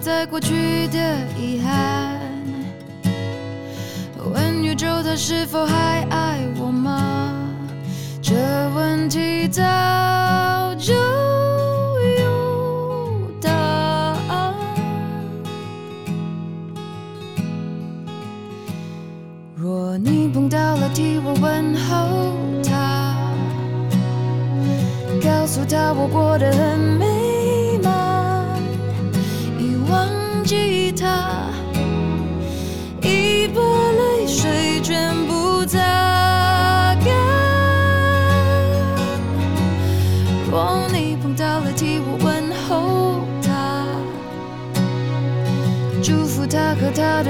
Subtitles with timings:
[0.00, 0.98] 在过去的
[1.38, 2.18] 遗憾。
[4.32, 7.32] 问宇宙，它是否还爱我吗？
[8.22, 8.34] 这
[8.74, 9.62] 问题的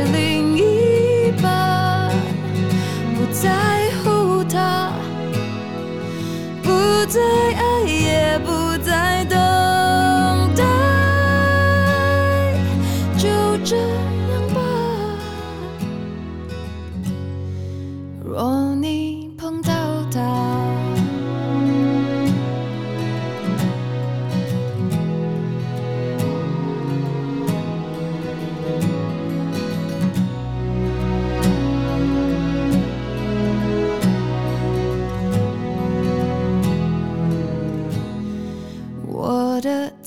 [0.00, 2.10] 的另一半
[3.14, 4.90] 不在乎他，
[6.62, 6.70] 不
[7.06, 7.20] 在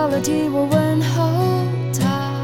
[0.00, 1.66] 到了，替我问候
[2.00, 2.40] 他，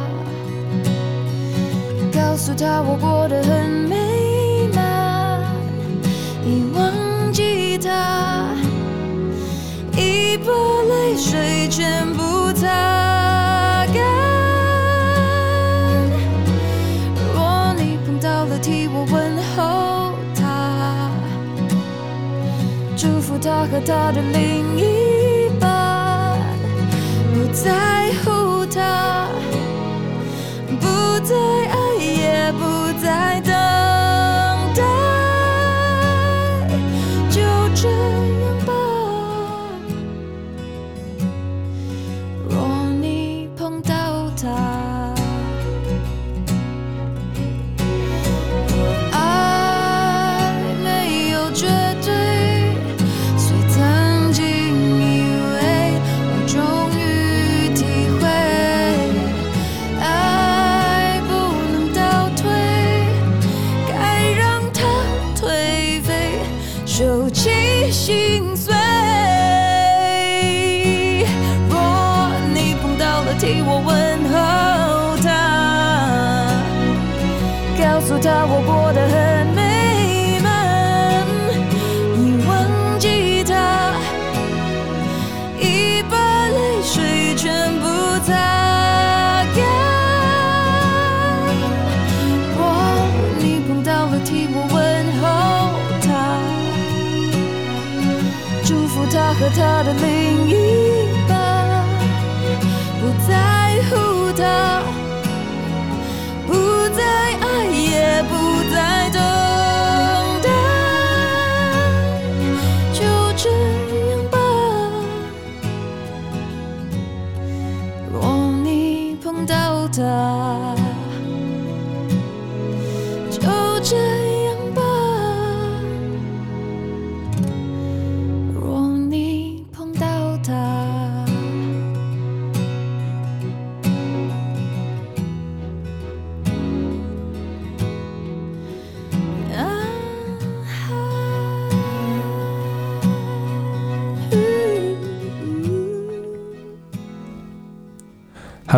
[2.12, 5.40] 告诉他我过得很美满，
[6.44, 8.50] 已忘记他，
[9.96, 12.66] 已把泪水全部擦
[13.86, 14.04] 干。
[17.32, 18.58] 若你碰到了。
[18.58, 21.10] 替我问候他，
[22.98, 24.66] 祝福他和他的另，
[27.64, 29.28] 在乎他，
[30.78, 30.86] 不
[31.24, 33.40] 再爱，也不再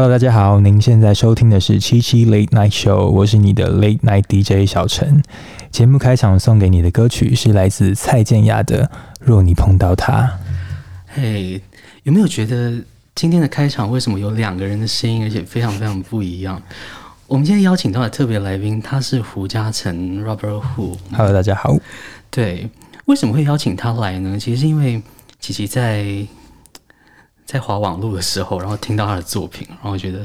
[0.00, 5.20] Hello，大家好，您现在收听的是七七 Late Night Show，我是你的 Late Night DJ 小陈。
[5.72, 8.84] 节目开场送给你的歌曲是来自蔡健雅的
[9.18, 10.22] 《若你碰到他》。
[11.08, 11.60] 嘿，hey,
[12.04, 12.80] 有没有觉得
[13.16, 16.62] 今天的开场为什么有两个人的声音，而且非常非常不一样？
[17.26, 20.96] 我们今天邀请到的特别来宾，他是胡嘉诚 Robert Hu。
[21.10, 21.76] Hello，大家好。
[22.30, 22.70] 对，
[23.06, 24.38] 为什么会邀请他来呢？
[24.38, 25.02] 其实是因为
[25.40, 26.24] 琪琪在
[27.48, 30.18] 在滑网络的时候，然后听到他的作品，然后觉得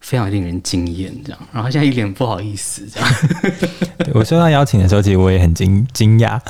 [0.00, 3.10] 非常令人惊艳，这样，然后现在一脸不好意思，这样。
[4.14, 6.40] 我收到邀请的时候，其实我也很惊惊讶。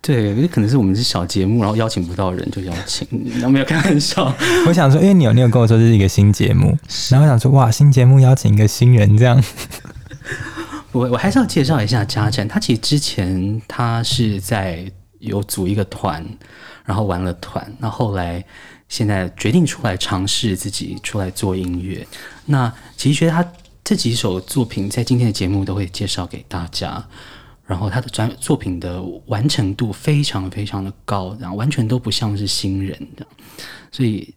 [0.00, 4.32] 对，因为可能是我们是小节目，然后邀请不到人就邀请，然后没有开玩笑。
[4.68, 6.78] 我想说，因为你有你有跟我说这是一个新节目，
[7.10, 9.42] 然后我想说哇，新节目邀请一个新人这样。
[10.92, 14.88] 我我还是要介绍一下嘉诚，他其实之前他是在
[15.18, 16.24] 有组一个团，
[16.84, 18.44] 然后玩了团，那后，后来
[18.88, 22.06] 现在决定出来尝试自己出来做音乐。
[22.46, 23.44] 那其实觉得他
[23.82, 27.04] 这几首作品在今天的节目都会介绍给大家。
[27.66, 33.26] 然后他的专作品的完成度非常非常的高，然后完全都不像是新人的，
[33.90, 34.32] 所以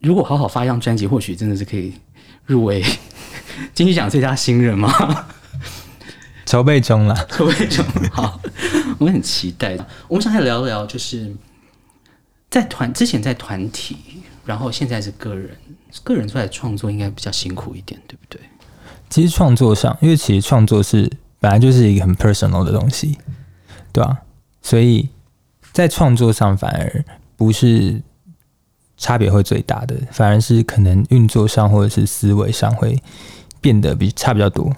[0.00, 1.94] 如果好好发一张专辑，或许真的是可以
[2.44, 2.84] 入围
[3.72, 4.92] 金曲奖最佳新人吗？
[6.44, 7.82] 筹备中了，筹备中。
[8.12, 8.38] 好，
[8.98, 9.78] 我们很期待。
[10.06, 11.34] 我们想来聊一聊，就是
[12.54, 13.96] 在团之前在团体，
[14.44, 15.50] 然后现在是个人，
[16.04, 18.40] 个人出来创作应该比较辛苦一点，对不对？
[19.10, 21.10] 其实创作上，因为其实创作是。
[21.40, 23.18] 本来就是一个很 personal 的东西，
[23.92, 24.18] 对吧？
[24.62, 25.10] 所以
[25.72, 27.04] 在创作上反而
[27.36, 28.00] 不是
[28.96, 32.98] 差别会最大的，反而是可能运作上或者是思维上会
[33.60, 34.74] 变得比差比较多。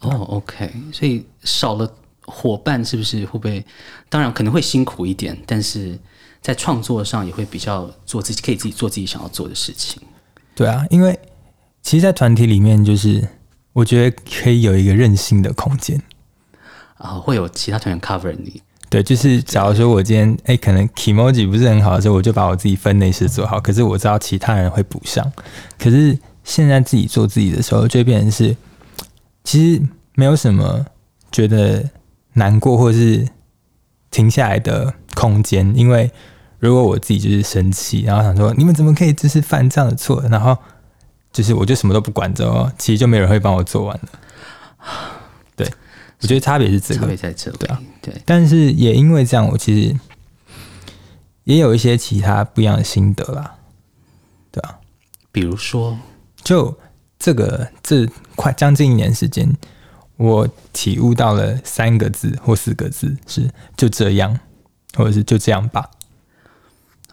[0.00, 1.90] 哦，OK，所以少了
[2.26, 3.64] 伙伴是不是会不会？
[4.10, 5.98] 当然可能会辛苦一点，但是
[6.44, 10.00] 在创作上也会比较做自己，可以自己做自己想要做的事情。
[10.54, 11.18] 对啊，因为
[11.82, 13.26] 其实，在团体里面就是。
[13.74, 16.00] 我觉得可以有一个任性的空间
[16.96, 18.62] 啊，会有其他团员 cover 你。
[18.88, 23.60] 对，就是假如说我今天哎、欸，可能 kimoji 不是很好的时候，我就把我自己分内事做好。
[23.60, 25.28] 可是我知道其他人会补上。
[25.76, 28.56] 可是现在自己做自己的时候，就会变成是
[29.42, 29.82] 其实
[30.14, 30.86] 没有什么
[31.32, 31.84] 觉得
[32.34, 33.26] 难过或是
[34.12, 35.76] 停下来的空间。
[35.76, 36.08] 因为
[36.58, 40.56] 如果我自己就是生气，然后想说你们怎么可以就是犯这样的错，然后。
[41.34, 44.08] 就是我就什么都不管着哦，其实就没有人会帮我做完了。
[45.56, 45.68] 对，
[46.20, 47.56] 我觉得差别是这个，差别在这里。
[47.58, 48.22] 对啊，对。
[48.24, 49.98] 但是也因为这样，我其实
[51.42, 53.56] 也有一些其他不一样的心得啦。
[54.52, 54.78] 对啊，
[55.32, 55.98] 比如说，
[56.44, 56.78] 就
[57.18, 59.52] 这个这快将近一年时间，
[60.16, 64.38] 我体悟到了三个字或四个字是就这样，
[64.94, 65.90] 或者是就这样吧。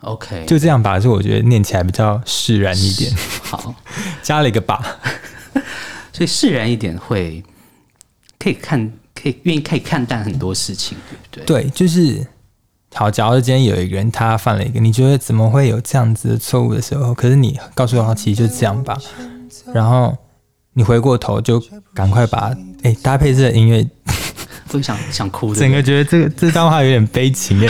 [0.01, 3.11] OK，就这样吧，就我觉得念起来比较释然一点。
[3.43, 3.75] 好，
[4.23, 4.97] 加了一个吧，
[6.11, 7.43] 所以释然一点会
[8.39, 10.97] 可以看，可以愿意可以看淡很多事情，
[11.31, 11.63] 对不对？
[11.63, 12.25] 对，就是
[12.95, 13.11] 好。
[13.11, 18.97] 假如今天有一个人他犯了一个，你觉得怎么会有这样子的错误的时候，可是你告诉他其实就这样吧，
[19.73, 20.17] 然后
[20.73, 22.47] 你回过头就赶快把
[22.81, 23.87] 哎、欸、搭配这个音乐，
[24.71, 27.69] 都想想哭的，整个觉得这个这段话有点悲情耶。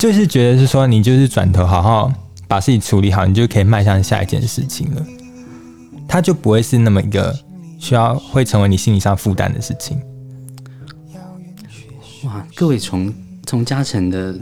[0.00, 2.10] 就是觉得是说，你就是转头好好
[2.48, 5.06] 把事情处理好，你就可以迈向下一件事情了。
[6.08, 7.38] 它就不会是那么一个
[7.78, 10.00] 需要会成为你心理上负担的事情。
[12.24, 13.12] 哇，各位从
[13.44, 14.34] 从嘉诚的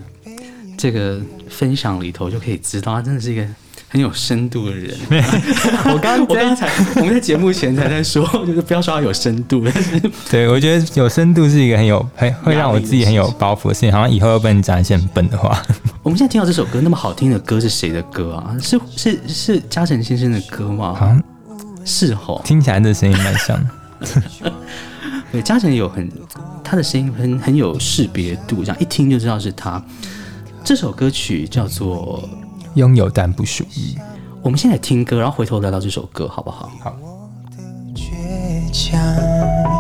[0.77, 3.45] 这个分享里头就可以知道，他真的是一个。
[3.91, 4.95] 很有深度的人，
[5.87, 9.65] 我 刚我刚才我们在节目前才在说， 就是不要说他有深度。
[9.73, 9.99] 但是
[10.31, 15.63] 对，我觉得有深度是一个很有很会让我自己很有包袱的事情，好像以后又不能讲一些很笨的话。
[16.03, 18.55] 我们现在听到这首歌，那么好听的歌是谁的歌啊？
[18.61, 20.95] 是是是嘉诚先生的歌吗？
[20.95, 21.23] 好像
[21.83, 23.67] 是吼，听起来这声音蛮像。
[25.33, 26.07] 对，嘉诚有很
[26.63, 29.83] 他的声音很很有识别度，这样一听就知道是他。
[30.63, 32.29] 这首歌曲叫做。
[32.79, 33.99] 拥有但不属于。
[34.41, 36.71] 我们现在听歌，然后回头聊聊这首歌，好不好？
[36.81, 36.97] 好。
[38.91, 39.78] 风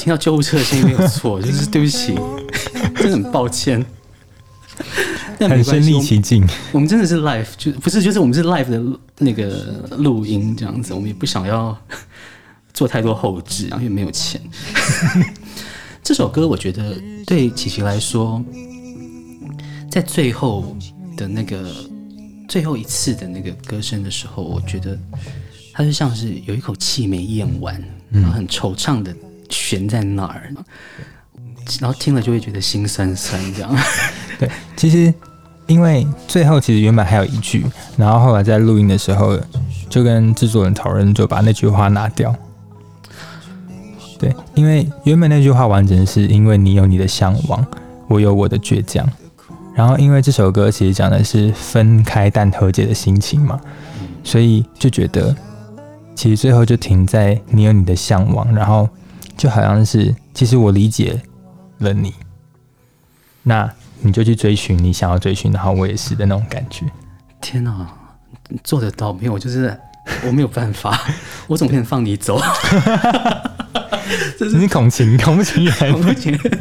[0.00, 2.14] 听到救护车的声音没有错， 就是对不起，
[2.96, 3.84] 真的很抱歉。
[5.38, 8.82] 很身临其境，我们真的是 live，就不是，就是我们是 live 的
[9.18, 11.76] 那个录音这样子，我们也不想要
[12.72, 14.40] 做太多后置，然后又没有钱。
[16.02, 16.94] 这首歌我觉得
[17.26, 18.42] 对琪琪来说，
[19.90, 20.76] 在最后
[21.16, 21.70] 的那个
[22.48, 24.98] 最后一次的那个歌声的时候，我觉得
[25.72, 29.14] 它就像是有一口气没咽完，然后很惆怅的
[29.50, 30.50] 悬在那儿，
[31.80, 33.76] 然后听了就会觉得心酸酸这样。
[34.40, 35.12] 对，其实。
[35.66, 37.64] 因为最后其实原本还有一句，
[37.96, 39.38] 然后后来在录音的时候
[39.88, 42.34] 就跟制作人讨论，就把那句话拿掉。
[44.18, 47.64] 对，因为原本那句话完整是因为你有你的向往，
[48.08, 49.08] 我有我的倔强。
[49.72, 53.60] 然后因为这首歌其实讲的是分开但和解的心情嘛，
[54.24, 55.32] 所以就觉得
[56.16, 58.88] 其实最后就停在你有你的向往，然后
[59.40, 61.20] 就好像是其实我理解
[61.78, 62.12] 了你。
[63.42, 63.70] 那。
[64.02, 66.86] 你就去追寻你想要追寻，然后我也是的那种感觉。
[67.38, 67.86] 天哪，
[68.64, 69.34] 做得到没有？
[69.34, 69.78] 我就是
[70.26, 70.98] 我没有办法，
[71.46, 72.40] 我总不能放你走。
[74.40, 76.60] 这是你恐情，恐不情愿，恐不情愿。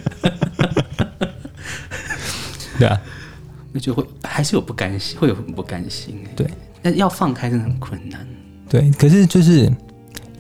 [2.78, 3.02] 对啊，
[3.72, 6.22] 那就会还是有不甘心，会有很不甘心。
[6.36, 6.46] 对，
[6.82, 8.28] 但要放开真的很困难。
[8.68, 9.72] 对，可是就是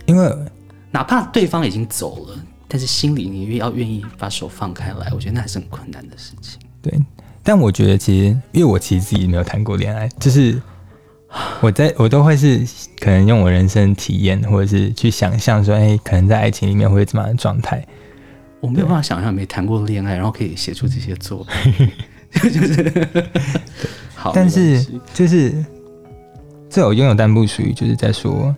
[0.06, 0.36] 因为
[0.92, 6.60] 哪怕对方已经走了，但是心里你越要愿意把手放开来，我觉得那还是很困难的事情。
[6.82, 6.94] 对，
[7.44, 10.62] 但我觉得其实，因为我其实自己没有谈过恋爱， 就是
[11.62, 12.66] 我在我都会是
[13.00, 17.86] 可能用我人生体验，或者是去想象说，哎，可能在爱情里面会怎么样的状态。
[18.62, 21.90] 我没有办法想象没谈过恋爱，然后可以写出这些作品，
[22.34, 23.08] 就是
[24.16, 24.32] 好。
[24.34, 25.64] 但是就是
[26.70, 28.54] 最有拥有但不属于，就是在说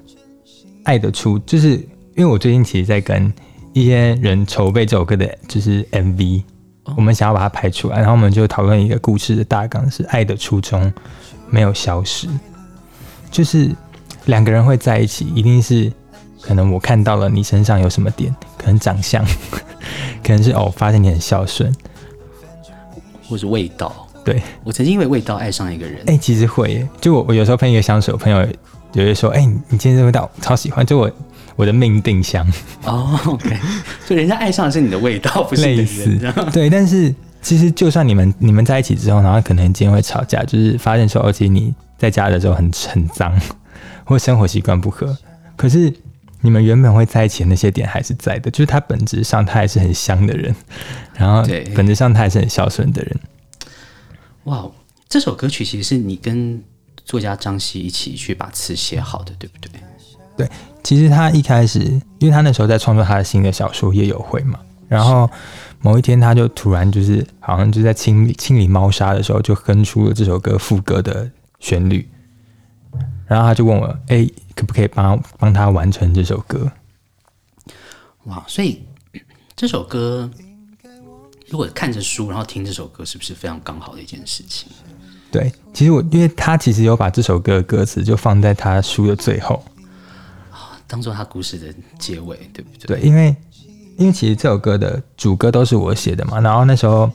[0.84, 3.32] 爱的出，就是因为我最近其实在跟
[3.74, 6.44] 一些人筹备这首歌的，就是 MV。
[6.98, 10.92] 我们想要把它拍出来，然后我们就讨论一个故事的大纲，是爱的初衷
[11.48, 12.28] 没有消失，
[13.30, 13.70] 就是
[14.26, 15.94] 两个人会在一起，一定是
[16.42, 19.24] 可能我看到了你身上有什么点，可能长相，
[20.24, 21.74] 可能是哦，发现你很孝顺，
[23.30, 24.08] 或是味道。
[24.26, 26.00] 对，我曾经因为味道爱上一个人。
[26.08, 28.46] 哎、欸，其实会，就我我有时候喷一个香水，我朋友
[28.92, 31.10] 就会说，哎、欸，你今天这味道超喜欢，就我。
[31.56, 32.48] 我的命定香
[32.84, 33.58] 哦、oh,，OK，
[34.08, 36.18] 就人家爱上的是你的味道，不是类似
[36.52, 36.70] 对。
[36.70, 43.40] 但是其实就算你们你们在一起之后，然后可能今天会吵架，就是发现说，而且你在家的时候很很脏，
[44.06, 45.18] 或生活习惯不合，
[45.56, 45.94] 可是
[46.42, 50.56] 你们原本会在一起的那些点还是在的，就是他本质上他还是很香的人，
[51.16, 53.20] 然后本质上他还是很孝顺的人。
[54.46, 54.66] 哇，
[55.08, 56.64] 这首歌曲其实是你跟
[57.06, 59.70] 作家张希一起去把词写好的，对不对？
[60.42, 60.52] 对。
[60.84, 61.80] 其实他一开始，
[62.18, 65.30] 因为他那时候在创作他的新的小说《夜游会》嘛，然后
[65.80, 71.30] 某一天他就突然就是好像就在清理清理猫砂的时候，就哼出了这首歌副歌的
[71.60, 72.10] 旋律，
[73.28, 76.72] 然后他就问我：“哎，可不可以帮帮他完成这首歌？”
[78.26, 78.44] 哇！
[78.48, 78.82] 所以
[79.56, 80.30] 这首歌
[81.48, 84.68] 如果看着书，然后听这首歌，是不是非常刚好的一件事情？
[85.32, 89.64] 对，其实我因为他其实有把这首歌的歌词就放在他书的最后。
[90.92, 93.00] 当做他故事的结尾，对不对？
[93.00, 93.34] 对，因为
[93.96, 97.10] 因因为其实这首歌的主歌都是我写的嘛，然后那时候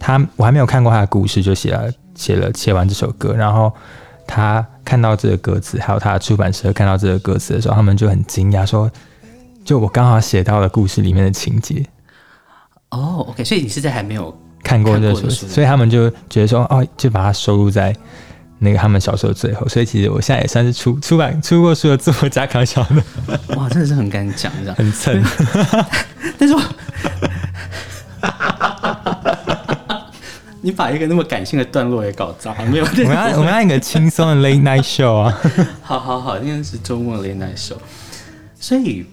[0.00, 3.72] 他我还没有看过他的故事，就写了写了写完这首歌，然后
[4.26, 8.90] 他看到这个歌词，还有他的出版社看到这个歌词的时候，他们就很惊讶，说
[9.64, 11.84] 就我刚好写到了故事里面的情节。
[12.90, 17.94] 哦，OK，所以你是在还没有看过这首，所以他们就觉得说，哦，就把它收录在
[18.58, 19.66] 那个他们小说的最后。
[19.68, 23.02] 所以其实我现在也算是出出版出过书的作家，康小的。
[23.56, 25.22] 哇，真的是很敢讲，这样很蹭。
[26.38, 26.62] 但是我，
[30.60, 32.84] 你把一个那么感性的段落也搞砸，没有？
[32.84, 35.38] 我们要我们要一个轻松的 late night show 啊！
[35.82, 37.76] 好好好，今天是周末 late night show，
[38.58, 39.06] 所以。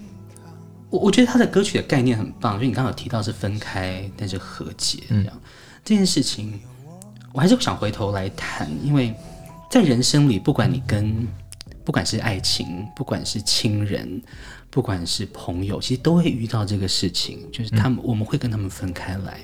[0.92, 5.40] 我我觉得他的歌曲的概念很棒，就你刚刚有提到是分开但是和解这样、嗯、
[5.84, 6.58] 这件事情，
[7.34, 9.14] 我还是想回头来谈，因为
[9.70, 11.28] 在人生里，不管你跟
[11.84, 14.22] 不管是爱情，不管是亲人，
[14.70, 19.40] 不管是朋友，其实都会遇到这个事情，就是他们、嗯、我们会跟他们分开来。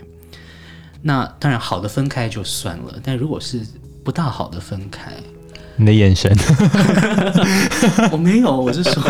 [1.02, 3.66] 那当然好的分开就算了，但如果是
[4.04, 5.12] 不大好的分开，
[5.76, 6.32] 你的眼神，
[8.12, 9.02] 我没有，我是说，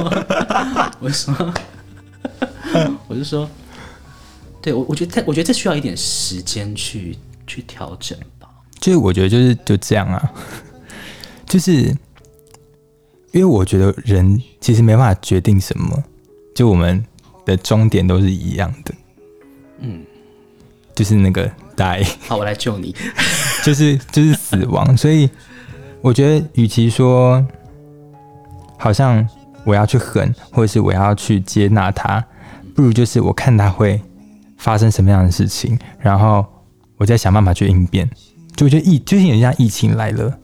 [1.00, 1.54] 我是说。
[3.08, 3.50] 我是说，
[4.62, 8.47] 对我，我觉得，这我觉得这需要一点时间去去调整吧。
[8.80, 10.32] 就是我觉得就是就这样啊，
[11.51, 11.73] 就是
[13.33, 16.01] 因为我觉得人其实没办法决定什么，
[16.55, 17.03] 就我们
[17.45, 18.95] 的终点都是一样的。
[19.79, 20.01] 嗯，
[20.95, 22.07] 就是那个 die。
[22.25, 22.95] 好，我来救你。
[23.65, 25.29] 就是就是死亡，所以
[25.99, 27.45] 我觉得，与其说
[28.77, 29.27] 好像
[29.65, 32.25] 我要去狠，或者是我要去接纳他。
[32.73, 34.01] 不如就是我看他会
[34.55, 36.45] 发生什么样的事情，然后
[36.95, 38.09] 我再想办法去应变。
[38.55, 40.39] 就我觉得疫，最近有点像疫情来了，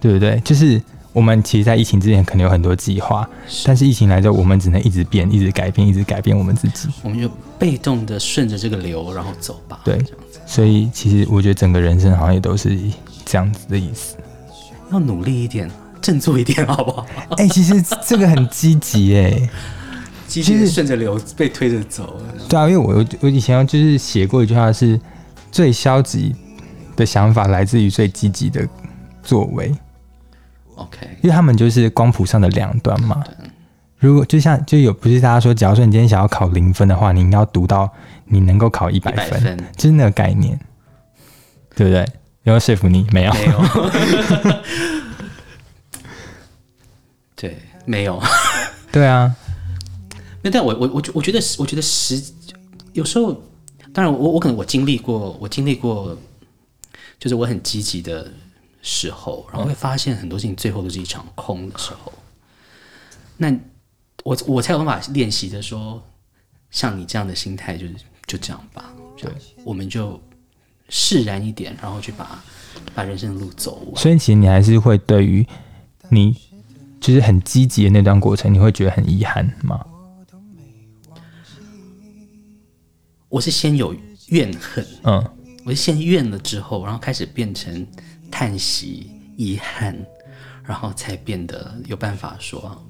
[0.00, 0.40] 对不对？
[0.44, 0.80] 就是
[1.12, 3.28] 我们其实，在疫情之前可能有很多计划，
[3.64, 6.88] 但是疫情来之后，我们只能一直变，一直改变，一直改变我们自己。
[7.02, 9.80] 我们就被动的顺着这个流，然后走吧。
[9.84, 9.98] 对，
[10.46, 12.78] 所以其实我觉得整个人生好像也都是
[13.24, 14.16] 这样子的意思。
[14.92, 15.70] 要努力一点，
[16.02, 17.06] 振作一点，好不好？
[17.38, 19.50] 哎、欸，其实这个很积极哎。
[20.28, 22.20] 其实顺着流被推着走。
[22.48, 25.00] 对啊，因为我我以前就是写过一句话，是
[25.50, 26.34] 最消极
[26.96, 28.68] 的想法来自于最积极的
[29.22, 29.72] 作为。
[30.76, 33.22] OK，因为他们就是光谱上的两端嘛。
[33.98, 37.90] 如果就像就有不是大家说，假如说你今天想要考零分的话，你要读到
[38.26, 40.58] 你能够考一百分，分，就是那个概念，
[41.74, 42.00] 对不对？
[42.42, 43.06] 有没有说服你？
[43.10, 43.60] 没有，没有。
[47.34, 48.22] 对，没有。
[48.92, 49.34] 对啊。
[50.42, 52.22] 那但我我我我觉得我觉得时
[52.92, 53.32] 有时候，
[53.92, 56.16] 当然我我可能我经历过我经历过，
[57.18, 58.30] 就是我很积极的
[58.88, 62.12] 时候，然后会发现很多事情最后都是一场空的时候。
[63.36, 63.52] 那
[64.22, 66.00] 我我才有办法练习的说，
[66.70, 67.94] 像你这样的心态，就是
[68.28, 69.28] 就这样吧，对，
[69.64, 70.20] 我们就
[70.88, 72.44] 释然一点，然后去把
[72.94, 73.96] 把人生的路走完。
[73.96, 75.44] 所以其实你还是会对于
[76.08, 76.36] 你
[77.00, 79.84] 就是很积极的那段过程，你会觉得很遗憾吗？
[83.28, 83.94] 我是先有
[84.28, 85.30] 怨恨，嗯，
[85.64, 87.86] 我是先怨了之后，然后开始变成
[88.30, 89.96] 叹息、遗憾，
[90.62, 92.84] 然后才变得有办法说，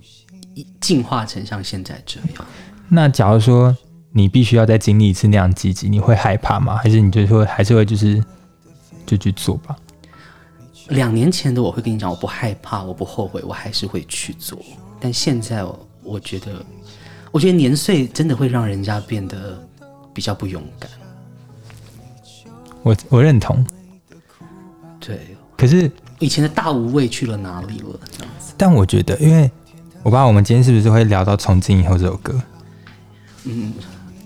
[0.81, 2.46] 进化成像现在这样。
[2.88, 3.77] 那假如说
[4.12, 6.77] 你必须要再经历一次那样积极，你会害怕吗？
[6.77, 8.22] 还是你就说还是会就是
[9.05, 9.77] 就去做吧？
[10.88, 14.59] 两年前的我会跟你讲，我不害怕，我不后悔，我还是会去做。
[15.01, 15.64] 但现在
[16.03, 16.64] 我觉得，
[17.31, 19.62] 我觉得年岁真的会让人家变得。
[20.16, 20.90] 比较不勇敢，
[22.83, 23.62] 我我认同。
[25.01, 27.99] 对，可是以前的大无畏去了哪里了？
[28.11, 28.55] 这样子。
[28.57, 29.51] 但我觉得，因为
[30.03, 32.41] 我不知道我们今天是不是会聊到《从今以后》这首歌？
[33.45, 33.73] 嗯，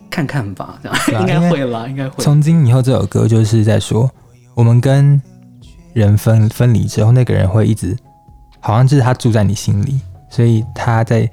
[0.08, 2.16] 看看吧，这样 应该会啦，应该会。
[2.22, 4.10] 《从今以后》这首歌就是在说，
[4.54, 5.20] 我们跟
[5.92, 7.96] 人分分离之后，那个人会一直，
[8.60, 11.28] 好像就是他住在你心里，所以他在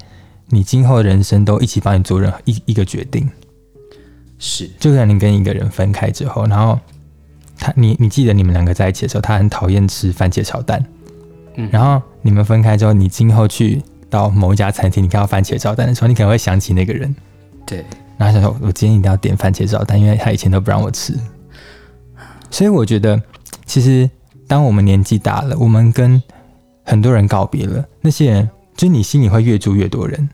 [0.46, 3.30] 你今后的人生都一起帮你做任何一一个决定。
[4.38, 6.78] 是，就像你跟一个人分开之后，然后
[7.58, 10.82] 他，你你记得你们两个在一起的时候，他很讨厌吃番茄炒蛋，
[11.56, 17.14] 嗯，然后你们分开之后，你今后去到某一家餐厅，你看到番茄炒蛋的时候，你可能会想起那个人，
[17.66, 17.84] 对，
[18.16, 21.14] 然后想说，我今天一定要点番茄炒蛋，因为他以前都不让我吃，
[22.50, 23.20] 所以我觉得，
[23.66, 24.08] 其实
[24.46, 26.22] 当我们年纪大了，我们跟
[26.84, 30.28] 很多人告别了，那些人，就是你心里会越住越多人。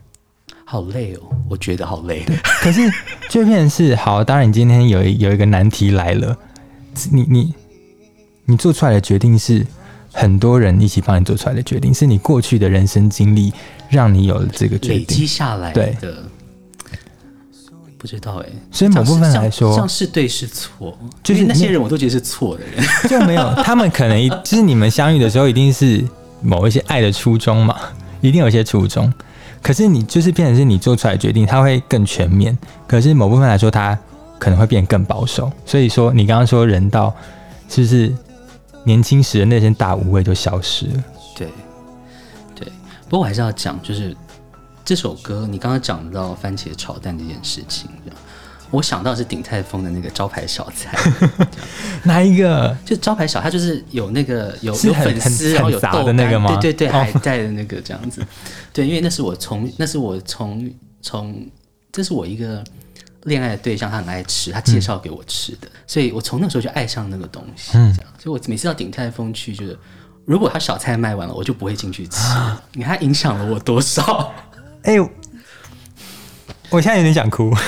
[0.67, 2.25] 好累哦，我觉得好累。
[2.61, 2.81] 可是
[3.29, 6.35] 这片是好，当然你今天有一有一个难题来了，
[7.11, 7.53] 你你
[8.45, 9.65] 你做出来的决定是
[10.13, 13.53] 很多人一起帮你做出来的决定，是你过去的人生经历
[13.89, 15.93] 让你有了这个决定，累积下来的。
[15.99, 16.13] 对，
[17.97, 26.03] 不知道哎，所以某部分来说，像是对是错，就是那些人我都觉得是错的人， 就没有他们可能 就是你们相遇的时候，一定是
[26.41, 27.75] 某一些爱的初衷嘛，
[28.21, 29.11] 一定有一些初衷。
[29.61, 32.55] 可是你就是变成是你做出来的决定，它会更全面。
[32.87, 33.97] 可是某部分来说，它
[34.39, 35.51] 可能会变更保守。
[35.65, 37.15] 所以说，你刚刚说人到
[37.69, 38.13] 是不是
[38.83, 41.03] 年轻时的那些大无畏就消失了？
[41.35, 41.47] 对，
[42.55, 42.67] 对。
[43.05, 44.15] 不过我还是要讲，就是
[44.83, 47.89] 这首歌，你刚刚讲到番茄炒蛋这件事情，
[48.71, 50.97] 我想到是鼎泰丰的那个招牌小菜，
[52.03, 52.75] 哪一个？
[52.83, 58.25] 就招牌小，它就是有那个有有粉丝，很然后有豆的那个吗对对对，哦海带的那个这样子。
[58.73, 60.69] 对，因为那是我从那是我从
[61.01, 61.47] 从
[61.91, 62.63] 这是我一个
[63.25, 67.73] 恋爱的对象，他很爱吃，他介绍给我吃的，所以我从那时候就爱上那个东西。
[67.73, 69.77] 这样，所以我每次到鼎泰丰去，就是
[70.25, 72.19] 如果他小菜卖完了，我就不会进去吃。
[72.73, 74.33] 你看，他影响了我多少？
[74.83, 74.99] 哎、
[76.69, 77.53] 我现在有点想哭。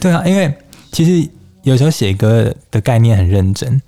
[0.00, 0.52] 对啊，因为
[0.92, 1.28] 其实
[1.62, 3.80] 有时候写歌的概念很认真，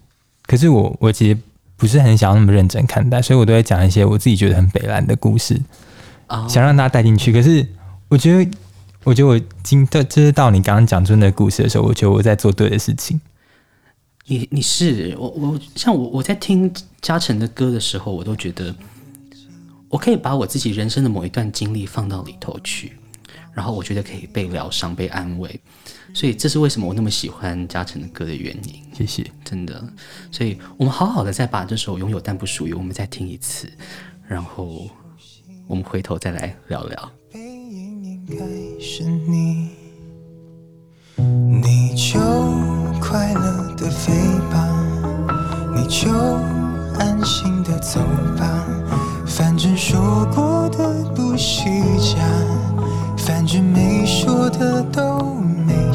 [0.46, 1.38] 可是我我其实
[1.76, 5.58] 不是很想要那么认真看待，所以我都会讲一些我自己觉得很北烂的故事
[6.26, 6.46] ，oh.
[6.50, 7.32] 想让大家带进去。
[7.32, 7.66] 可是
[8.08, 8.50] 我觉得，
[9.08, 13.18] 我觉得我今到就是到你刚刚讲出那个故事的时候，我觉得我在做对的事情。
[14.26, 18.74] 你你是我我像我我在听嘉诚的歌的时候，我都觉得
[19.88, 22.92] 我可以把我自己人生的某一段经历放到里头去。
[23.54, 25.58] 然后我觉得可以被疗伤、被安慰，
[26.12, 28.82] 所以这是为什么我那么喜欢嘉诚的歌的原因。
[28.94, 29.82] 谢谢，真的。
[30.30, 33.68] 所以我们好好的再把这首《拥有但不属于》我们再听一次，
[34.28, 34.86] 然后
[35.66, 37.10] 我们回头再来聊聊。
[38.36, 38.44] 该
[38.78, 39.70] 是你，
[41.16, 42.18] 你就
[43.00, 44.12] 快乐的飞
[44.50, 44.68] 吧，
[45.74, 46.10] 你就
[46.98, 48.00] 安心的走
[48.36, 48.66] 吧，
[49.26, 51.64] 反正说过的不虚
[51.98, 52.18] 假。
[53.16, 55.34] 反正没说的都
[55.66, 55.87] 没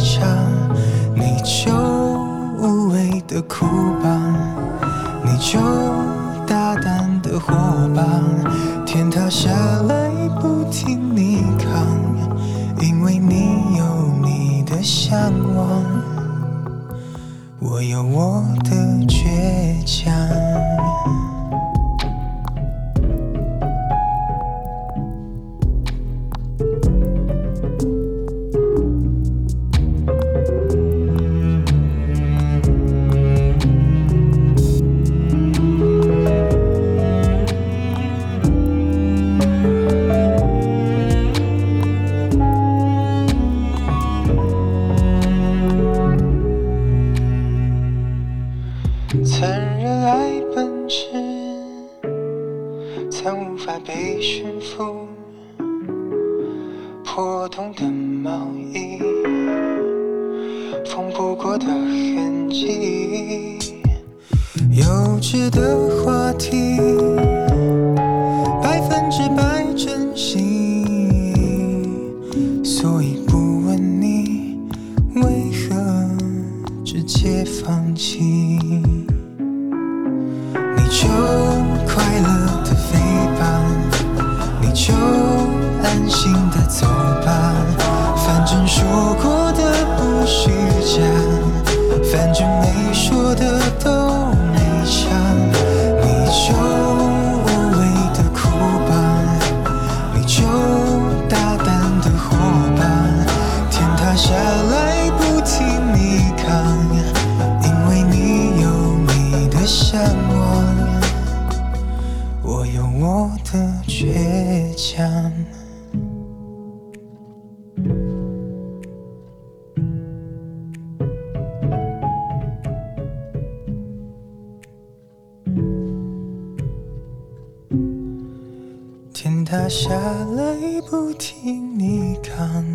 [129.53, 132.65] 塌下来不听你扛，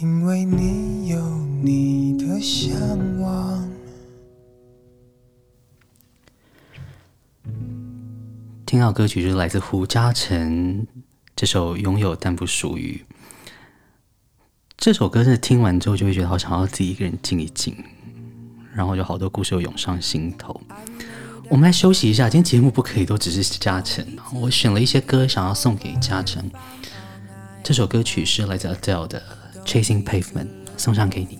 [0.00, 1.20] 因为你有
[1.62, 2.72] 你的向
[3.20, 3.70] 往。
[8.64, 10.86] 听到歌曲就是来自胡嘉诚
[11.36, 13.04] 这首《拥有但不属于》。
[14.78, 17.76] 这首歌是听完之后就会觉得好想要自己一个人静一静，
[18.72, 20.58] 然后有好多故事又涌上心头。
[21.48, 26.42] 我们来休息一下，今天节目不可以都只是嘉诚，我选了一些歌想要送给嘉诚。
[27.62, 29.22] 这首歌曲是来自 Adele 的
[29.66, 31.38] 《Chasing Pavement》，送上给你。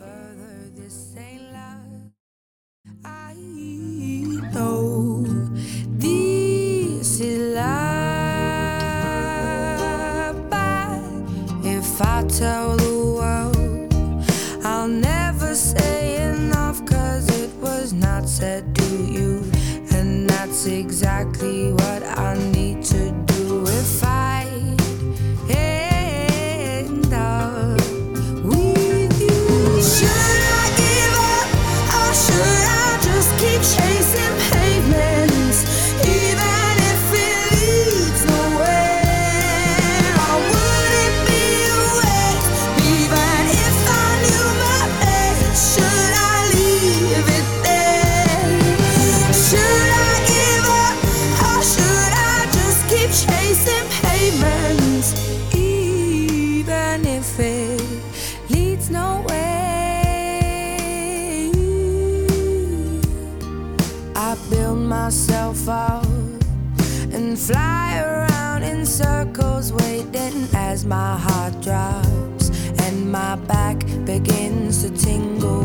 [21.03, 21.42] Exactly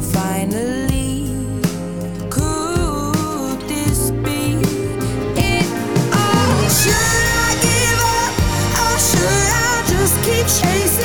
[0.02, 1.30] finally.
[2.30, 4.58] Could this be
[5.36, 5.66] it?
[6.12, 8.34] Oh, should I give up
[8.84, 10.97] or should I just keep chasing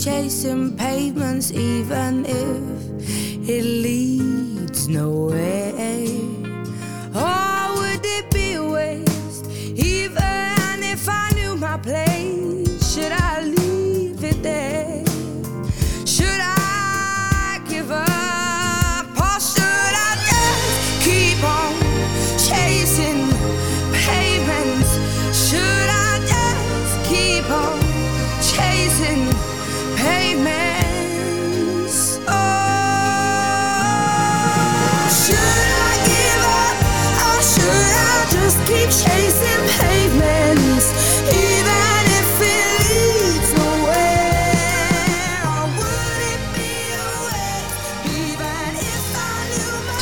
[0.00, 5.59] chasing pavements even if it leads nowhere?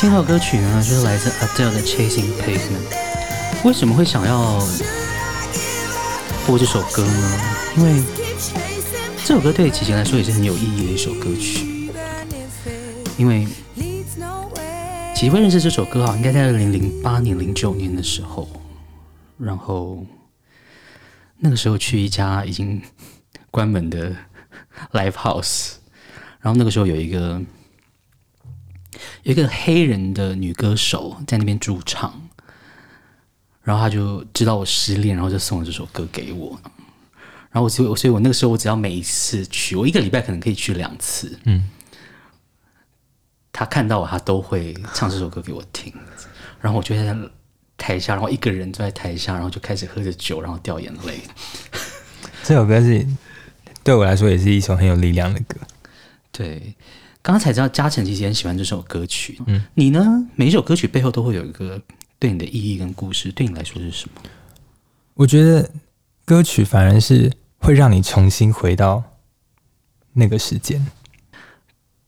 [0.09, 3.61] 听到歌曲呢，就是来自 Adele 的《Chasing Pavement》。
[3.63, 4.59] 为什么会想要
[6.47, 7.41] 播这首歌呢？
[7.77, 8.01] 因为
[9.23, 11.91] 这首歌对琪琪来说也是很有意义的一首歌曲。
[13.19, 13.45] 因为
[15.13, 18.49] 琪琪会认识这首歌哈，应该在二零零八年、零九年的时候，
[19.37, 20.03] 然后
[21.37, 22.81] 那个时候去一家已经
[23.51, 24.15] 关门的
[24.91, 25.73] Live House，
[26.41, 27.39] 然后那个时候有一个
[29.23, 32.29] 有一个黑人的女歌手在那边驻唱，
[33.63, 36.59] 然后他就知道我失恋，然后就送了这首歌给我。
[37.51, 41.39] 然后我所以，所以我那个时候，我只要每一次去，我一个礼拜可能可以去两次。
[41.45, 41.69] 嗯，
[43.51, 45.91] 他看到我，他都会唱这首歌给我听。
[46.61, 47.17] 然后我就在
[47.75, 51.21] 台下，然后一个人坐在台下，然后就开始喝着酒，然后掉眼泪。
[52.43, 53.05] 这首歌是
[53.83, 55.57] 对我来说也是一首很有力量的歌。
[56.31, 56.75] 对，
[57.21, 59.39] 刚刚才知道嘉诚其实很喜欢这首歌曲。
[59.47, 60.27] 嗯，你呢？
[60.35, 61.81] 每一首歌曲背后都会有一个
[62.17, 64.21] 对你的意义跟故事，对你来说是什么？
[65.15, 65.69] 我觉得
[66.25, 69.03] 歌曲反而是会让你重新回到
[70.13, 70.85] 那个时间。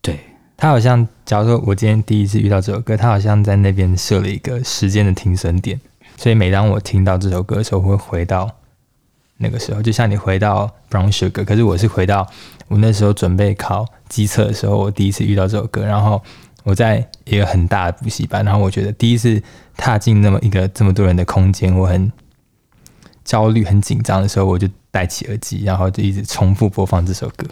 [0.02, 0.20] 对，
[0.56, 5.80] 他好像，假如说我今天第一次遇到这首歌，他好像在那边设了一个时间的停损点，
[6.18, 8.50] 所以每当我听到这首歌的时候，我会回到
[9.42, 12.26] 那个时候，就像你回到 Brown Sugar，可是我是回到
[12.68, 16.22] 我那时候准备考机测的时候，我第一次遇到这首歌，然后
[16.64, 19.42] 我在一个很大的补习班，然后我觉得第一次
[19.76, 22.12] 踏进那么一个这么多人的空间，我很
[23.26, 27.48] 焦虑、很紧张的时候，我就戴起耳机，然后就一直重复播放这首歌。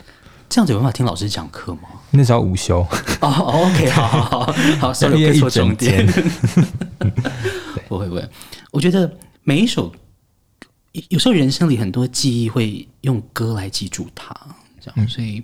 [0.48, 1.82] 这样子有办法听老师讲课吗？
[2.12, 2.80] 那时候午休。
[3.22, 6.06] 哦、oh,，OK，好好好，好，稍微说重点。
[7.88, 8.30] 不会不会，
[8.72, 9.12] 我觉得
[9.44, 9.92] 每一首，
[11.10, 14.34] 有时候人生里很多记忆会用歌来记住它，
[14.82, 15.44] 这样，嗯、所以，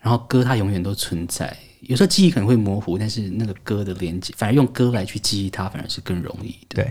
[0.00, 1.56] 然后歌它永远都存在。
[1.82, 6.82] 有时候记忆可能会模糊，但是那个歌的连接，反而用歌来去记忆它，反而是更容易的。
[6.82, 6.90] 对。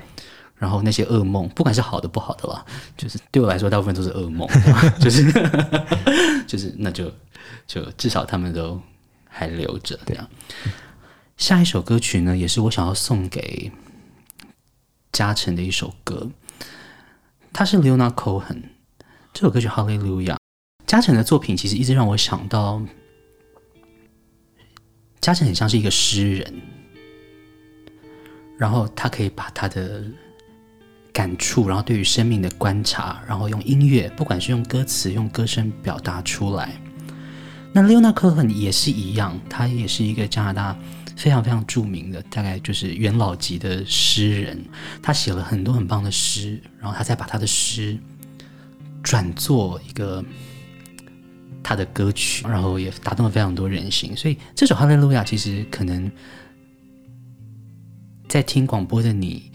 [0.56, 2.66] 然后那些噩梦，不管是好的不好的啦，
[2.98, 4.48] 就是对我来说，大部分都是噩梦，
[5.00, 5.32] 就是
[6.48, 7.14] 就是那就
[7.68, 8.82] 就至少他们都
[9.28, 10.28] 还留着这样。
[11.38, 13.72] 下一首歌曲呢，也是我想要送给
[15.12, 16.28] 嘉诚的一首歌，
[17.58, 18.62] 他是 Leonard Cohen
[19.34, 20.36] 这首歌曲《Hallelujah》。
[20.86, 22.80] 嘉诚的作品其实一直让我想到
[25.20, 26.54] 嘉诚很像是一个诗人，
[28.60, 30.06] 然后他可以把他的
[31.12, 36.80] 感触，然后对于生命的观察，然后用音乐，不管是用歌词、用歌声表达出来。
[37.74, 40.78] 那 Leonard Cohen 也是一样，他也是一个加拿大
[41.18, 44.64] 非常非常著名的，大概就是元老级的诗人。
[45.02, 47.98] 他写了很多很棒的诗，然后他再把他的诗
[49.04, 50.24] 转做一个
[51.64, 54.16] 他的歌曲，然后也打动了非常多人心。
[54.16, 56.10] 所以这首《哈利路亚》其实可能
[58.30, 59.52] 在听广播的你。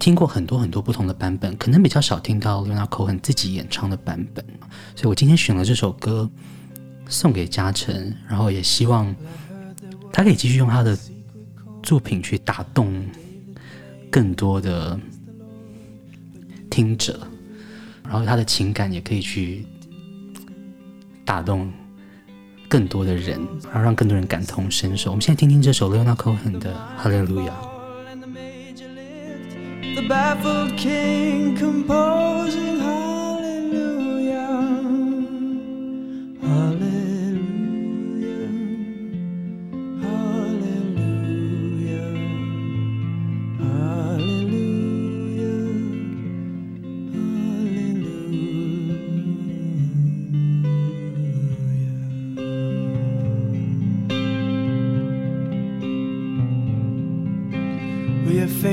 [0.00, 4.44] 听过很多很多不同的版本，可能比较少听到 Leon Cohen 自己演唱的版本，
[4.94, 6.30] 所以我今天选了这首歌
[7.08, 9.12] 送给嘉诚，然后也希望
[10.12, 10.98] 他可以继续用他的
[11.82, 13.04] 作品去打动
[14.10, 14.98] 更多的
[16.70, 17.20] 听者，
[18.02, 19.64] 然后他的情感也可以去
[21.24, 21.72] 打动
[22.68, 25.10] 更多的人，然后让更多人感同身受。
[25.10, 27.52] 我们现在听听这首 Leonard Cohen 的《哈利路亚》。
[29.94, 33.07] The baffled king composing hallelujah,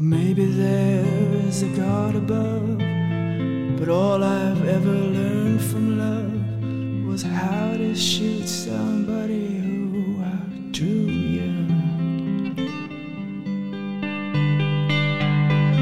[0.00, 2.78] Maybe there's a God above,
[3.78, 11.50] but all I've ever learned from love was how to shoot somebody who outdrew you.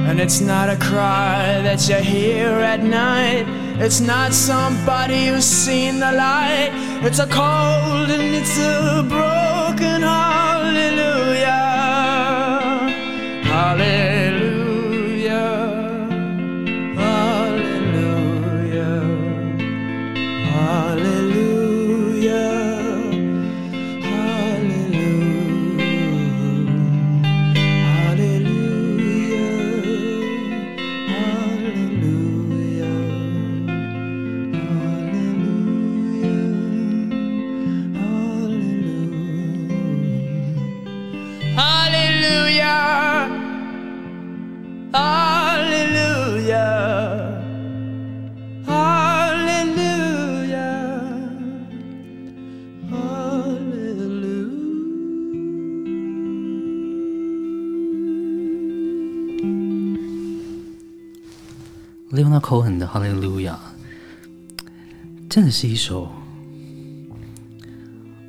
[0.08, 3.44] And it's not a cry that you hear at night.
[3.78, 6.70] It's not somebody who's seen the light.
[7.02, 10.45] It's a cold and it's a broken hallelujah.
[62.46, 63.56] Cohen 的《Hallelujah》
[65.28, 66.08] 真的是一首，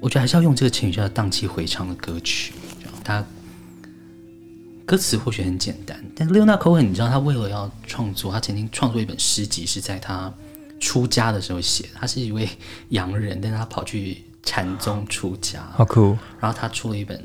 [0.01, 2.51] 我觉得还是要用这个成语叫荡气回肠的歌曲。
[3.03, 3.23] 它
[4.87, 10.33] 歌词或许很简单，但 Leonard Cohen 你知道他为了要创作，他曾经创作一本诗集，是在他
[10.79, 11.89] 出家的时候写的。
[11.93, 12.49] 他是一位
[12.89, 16.17] 洋人，但是他跑去禅宗出家，好酷。
[16.39, 17.23] 然后他出了一本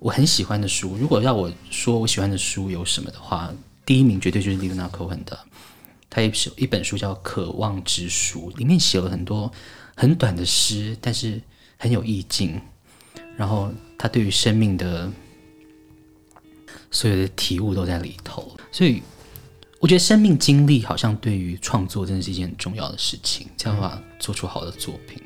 [0.00, 0.96] 我很喜欢的书。
[0.96, 3.52] 如果要我说我喜欢的书有什么的话，
[3.84, 5.38] 第一名绝对就是 Leonard Cohen 的。
[6.10, 9.52] 他一首一本书叫《渴望之书》，里面写了很多
[9.96, 11.40] 很短的诗，但是
[11.76, 12.60] 很有意境。
[13.36, 15.10] 然后他对于生命的
[16.90, 19.02] 所有的体悟都在里头，所以
[19.78, 25.22] 我觉得生命经历好像对于创作真的是一件很重要的事情，才有办法做出好的作品。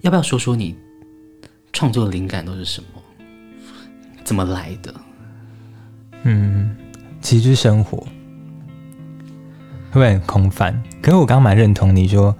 [0.00, 0.74] 要不要说说你
[1.72, 3.02] 创作的灵感都是什么？
[4.24, 4.94] 怎么来的？
[6.22, 6.74] 嗯，
[7.20, 8.06] 其实是生活。
[9.90, 10.82] 会不会很空泛？
[11.02, 12.34] 可是我刚刚蛮认同你说，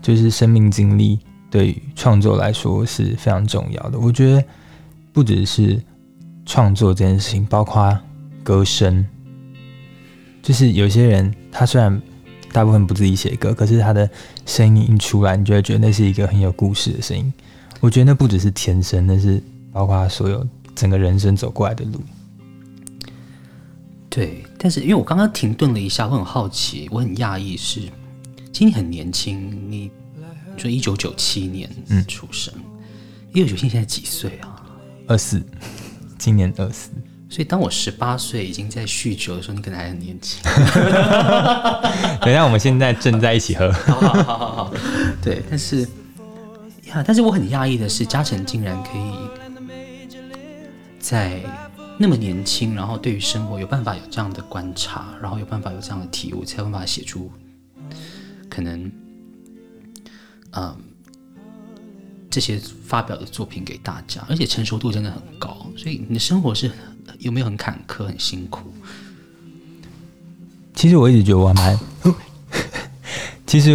[0.00, 1.18] 就是生命经历
[1.50, 3.98] 对于创作来说是非常重要的。
[3.98, 4.42] 我觉得
[5.12, 5.80] 不只是
[6.46, 7.98] 创作这件事情，包括
[8.42, 9.06] 歌声，
[10.42, 12.00] 就是有些人他虽然
[12.52, 14.08] 大部分不自己写歌，可是他的
[14.46, 17.30] 声音一出来，你就会觉得那是一个很有故事的声音。
[17.80, 22.00] 我觉得那不只是天生，那是包括他所有整个人生走过来的路。
[24.10, 27.82] 对，但是因为我刚刚停顿了一下，我很好奇，我很讶异是，
[28.52, 29.90] 其实你很年轻，你
[30.56, 31.70] 就一九九七年
[32.08, 32.52] 出生，
[33.34, 34.64] 一九九七年现在几岁啊？
[35.06, 35.42] 二四，
[36.16, 36.90] 今年二四。
[37.28, 40.42] 所以当我十八岁已经在酗酒的时候，你可能还很年轻。
[42.22, 43.70] 等一下，我们现在正在一起喝。
[43.70, 44.74] 好好好好好。
[45.22, 45.82] 对，但是
[46.86, 49.12] 呀，但是我很讶异的是，嘉诚竟然可以
[50.98, 51.42] 在。
[52.00, 57.28] 那么年轻，然后对于生活有办法有这样的观察，然后有办法有这样的体悟，才有办法写出
[58.48, 58.90] 可能，
[60.52, 60.76] 嗯，
[62.30, 65.66] 这些发表的作品给大家，而且成熟度真的很高。
[65.76, 66.70] 所以你的生活是
[67.18, 68.72] 有没有很坎坷、很辛苦？
[70.74, 71.76] 其实我一直觉得我蛮……
[73.44, 73.72] 其实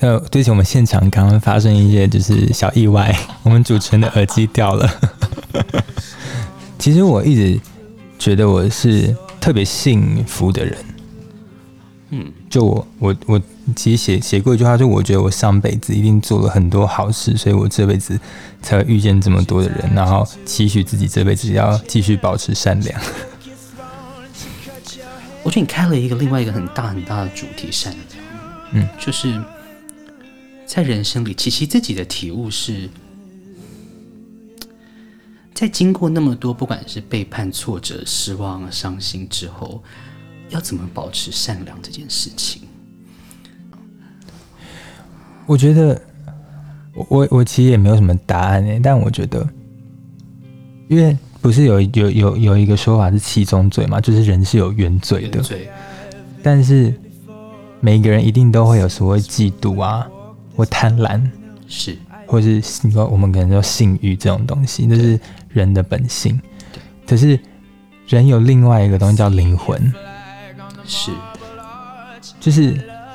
[0.00, 4.88] 呃，对不起，我们现场刚刚发生一些就是小意外，我们主持人的耳机掉了。
[6.78, 7.58] 其实我一直
[8.18, 10.76] 觉得我是特别幸福的人，
[12.10, 13.42] 嗯，就我我我
[13.74, 18.18] 其实写写过一句话，就我觉得我上辈子一定做了很多好事，所以我这辈子
[18.62, 23.00] 才会遇见这么多的人，然后期许自己这辈子要继续保持善良。
[25.42, 28.02] 我觉得你开了一个另外一个很大很大的主题，善良，
[28.72, 29.42] 嗯，就是
[30.66, 32.88] 在人生里，其实自己的体悟是。
[35.56, 39.82] 在经过那么多，不管是背叛、挫折、失望、伤心之后，
[40.50, 42.60] 要怎么保持善良这件事情？
[45.46, 45.98] 我觉得，
[47.08, 49.48] 我我其实也没有什么答案诶，但我觉得，
[50.88, 55.70] 因为不是有有有有一个说法是七宗罪嘛，就是人是有原罪的，罪。
[56.42, 56.92] 但是
[57.80, 60.06] 每一个人一定都会有所谓嫉妒啊，
[60.54, 61.26] 或贪婪，
[61.66, 61.96] 是。
[62.28, 65.16] 或是你说我们可能叫性欲这种东西，就是
[65.60, 66.40] 人的本性。
[67.06, 67.38] 可是
[68.08, 69.92] 人有另外一个东西叫灵魂，
[70.84, 71.12] 是，
[72.40, 72.72] 就是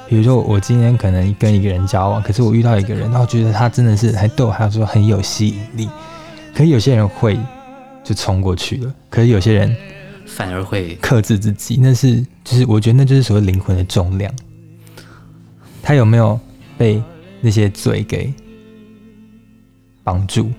[0.07, 5.89] 比如说我今天可能跟一个人交往，可是我遇到一个人，然后觉得他真的是还对我还有说很有吸引力，
[6.53, 7.37] 可是有些人会
[8.03, 9.75] 就冲过去了，可是有些人
[10.25, 14.33] 反而会克制自己，那是就是我觉得那就是所谓灵魂的重量，
[15.81, 16.39] 他有没有
[16.77, 17.01] 被
[17.41, 18.33] 那些罪给
[20.03, 20.49] 帮助，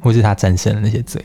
[0.00, 1.24] 或是他战胜了那些罪，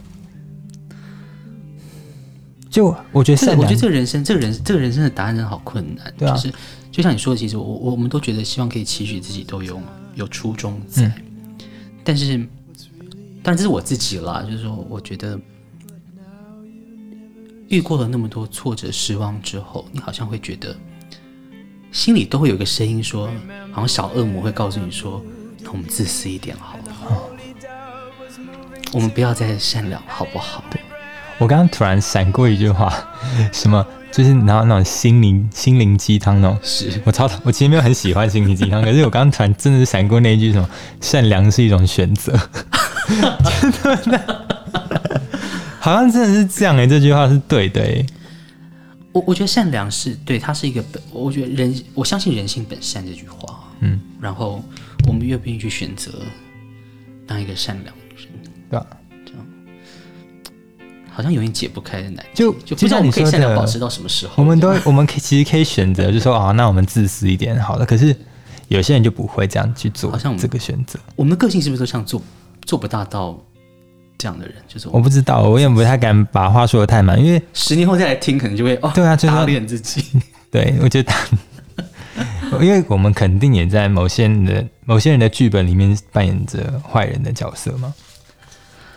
[2.68, 6.12] 就我觉得善良，这我觉得这个人生，这个人这个人生的答案真的好困难。
[6.18, 6.52] 对啊，就是
[6.92, 9.80] 就像你说的，其实我我们都觉得希望可以期许自己都有
[10.14, 11.58] 有初衷在，嗯、
[12.04, 12.36] 但是
[13.42, 15.40] 当然这是我自己啦，就是说我觉得
[17.68, 20.76] 遇过了那么多挫折失望之后，你好像会觉得
[21.92, 23.28] 心里都会有一个声音说，
[23.72, 25.24] 好像小恶魔会告诉你说，
[25.62, 27.30] 那我们自私一点好了，哦、
[28.96, 30.64] 我们不要再善良，好不好？
[30.70, 30.80] 对。
[31.36, 32.90] 我刚刚突然闪过一句话，
[33.52, 36.58] 什么就是然后那种心灵心灵鸡汤那种。
[36.62, 40.66] 是我超我其实没有很喜欢心灵鸡汤， 可是我刚刚突然真的是闪过那一句什么
[41.02, 42.32] 善良是一种选择，
[43.84, 44.46] 真的，
[45.78, 48.06] 好像真的是这样哎、欸，这句话是对的哎、欸。
[49.12, 54.64] 我我觉得善良是对，它是一个本，我觉得人我相信人性本善这句话，嗯，然后
[55.06, 56.12] 我们愿不愿意去选择
[57.26, 57.94] 当一个善良
[58.70, 58.86] 的人，
[59.24, 59.42] 对啊。
[61.10, 64.34] 好像有点解不开的难题，就就不知道我们可以善良保持到什么时候。
[64.36, 67.86] 我们都我们可以其实可以选择，就说啊，那我们自私一点好了。
[67.86, 68.14] 可是
[68.68, 70.98] 有些人就不会这样去做，好像这个选择。
[71.14, 72.20] 我们的个性是不是都像做
[72.66, 73.38] 做不大到
[74.18, 74.56] 这样的人？
[74.68, 80.04] 就是我，我不知道，我也不太敢把话说的太满，因为十年后再来听，可能就会哦，对啊，就是、打脸自己。
[80.50, 81.12] 对，我觉得，
[82.60, 87.94] 因为我们肯定也在某些人的某些人的剧本里面扮演着坏人的角色嘛，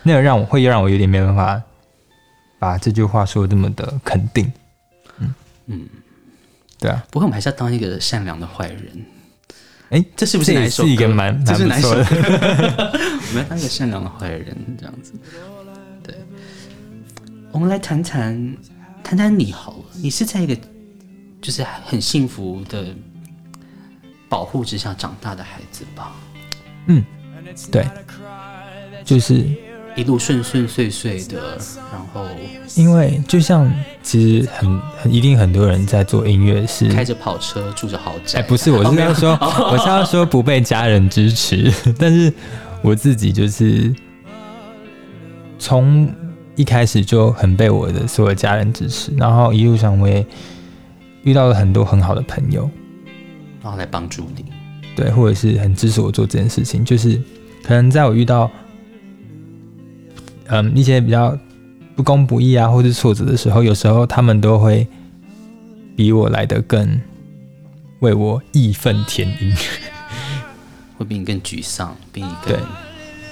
[0.02, 1.62] 那个让我会让我有点没办法。
[2.58, 4.52] 把这句话说的这么的肯定，
[5.18, 5.34] 嗯
[5.64, 5.88] 嗯，
[6.78, 7.02] 对啊。
[7.10, 9.02] 不过我们还是要当一个善良的坏人。
[9.88, 10.88] 哎、欸，这是不是哪一首歌？
[10.90, 12.04] 是一个蛮蛮不错的。
[13.00, 15.14] 我们要当一个善良的坏人，这样子。
[16.02, 16.14] 对，
[17.50, 18.56] 我们来谈谈
[19.02, 19.84] 谈谈你好了。
[19.94, 20.54] 你是在一个
[21.40, 22.94] 就是很幸福的
[24.28, 26.14] 保护之下长大的孩子吧？
[26.88, 27.02] 嗯，
[27.72, 27.88] 对，
[29.02, 29.48] 就是。
[29.96, 31.58] 一路顺顺遂遂的，
[31.92, 32.24] 然后
[32.76, 33.70] 因为就像
[34.02, 39.36] 其实很很一定很多人在做音乐是开着跑车住着豪宅，哎，不是，我是要说，
[39.70, 42.32] 我是要说不被家人支持， 但是
[42.82, 43.92] 我自己就是
[45.58, 46.08] 从
[46.54, 50.24] 一开始就很被我的所有家人支持，然后一路上我也
[51.24, 52.70] 遇到了很多很好的朋友，
[53.60, 54.44] 然后来帮助你，
[54.94, 57.20] 对，或者是很支持我做这件事情，就是
[57.64, 58.48] 可能在我遇到。
[60.50, 61.36] 嗯，一些比较
[61.94, 64.86] 不公不义啊，或是挫折的时候，有时候他们都会
[65.96, 67.00] 比我来的更
[68.00, 69.54] 为我义愤填膺，
[70.98, 72.60] 会比你更沮丧，比你更对。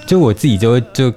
[0.06, 1.12] 就我自己就会就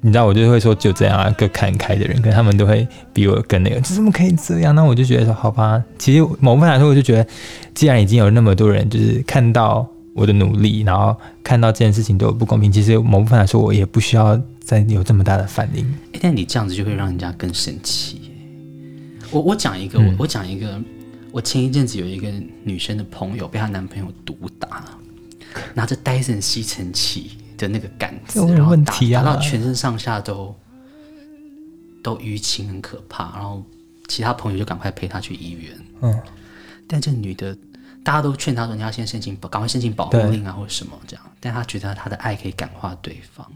[0.00, 4.74] 你知道，我就会说就这样啊，个看开的人，可他们都会比我更那个，怎么可以这样？
[4.74, 7.26] 那我就觉得说，好吧，其实某部分来说，我就觉得，
[7.74, 11.14] 既然已经有那么多人就是看到我的努力，然后
[11.44, 14.40] 看到这件事情对我不公平，其实某部分来说，我也不需要。
[14.68, 18.30] 在有这么大的反应，欸，但你这样子就会让人家更生气。
[19.30, 20.78] 我我讲一个，嗯、我我讲一个，
[21.32, 22.30] 我前一阵子有一个
[22.64, 24.84] 女生的朋友被她男朋友毒打，
[25.72, 30.54] 拿着戴森吸尘器的那个杆子，然后打打到全身上下都
[32.02, 33.36] 都淤青，很可怕。
[33.36, 33.64] 然后
[34.06, 35.72] 其他朋友就赶快陪她去医院。
[36.02, 36.20] 嗯，
[36.86, 37.56] 但这女的
[38.04, 43.50] 大家都劝她说：“你要先申请保，赶快申请保护令啊，或者什么这样。”但她觉得她的爱可以感化对方。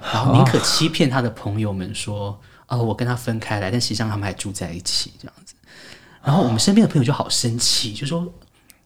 [0.00, 5.54] 然后宁可欺骗他的朋友们说：“哦，我跟他分开来，但实际上他们还住在一起这样子。”
[6.22, 8.26] 然后我们身边的朋友就好生气，就说：“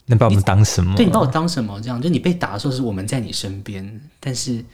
[0.07, 0.95] 你把我们当什么？
[0.97, 1.81] 对，你把我当什么？
[1.81, 4.65] 这样就你被打的时候是我们在你身边，但是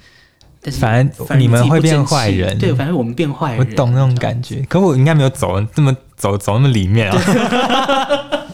[0.60, 3.58] 但是反正你们会变坏人，对，反正我们变坏人。
[3.58, 7.18] 我懂那种感觉，可我应该没有走这么走走那么里面啊。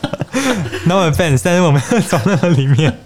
[0.87, 2.97] No offense，但是我没有走那么里面，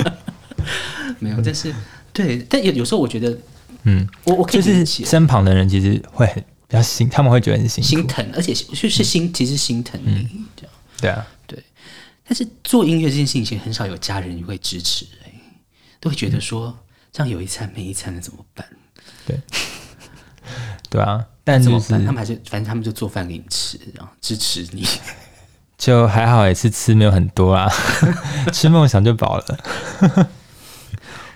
[1.20, 1.40] 没有。
[1.42, 1.72] 但是
[2.12, 3.36] 对，但有有时候我觉得。
[3.84, 6.36] 嗯，我我可以就是身旁的人其实会很
[6.68, 10.76] 比较心，他们会觉得很心心疼，而且就是心，嗯、其实心疼你这样，嗯。
[11.00, 11.64] 对啊，对。
[12.24, 15.34] 但是做音乐这件事情，很少有家人会支持，欸，
[15.98, 16.74] 都会觉得说，嗯、
[17.10, 18.66] 这样有一餐没一餐的怎么办？
[19.26, 19.40] 对，
[20.90, 21.26] 对啊。
[21.42, 24.86] 但就是他们还是，反正他们就做饭给你吃，然后支持你。
[25.76, 27.66] 就还好，也是吃没有很多啊，
[28.52, 30.28] 吃梦想就饱了。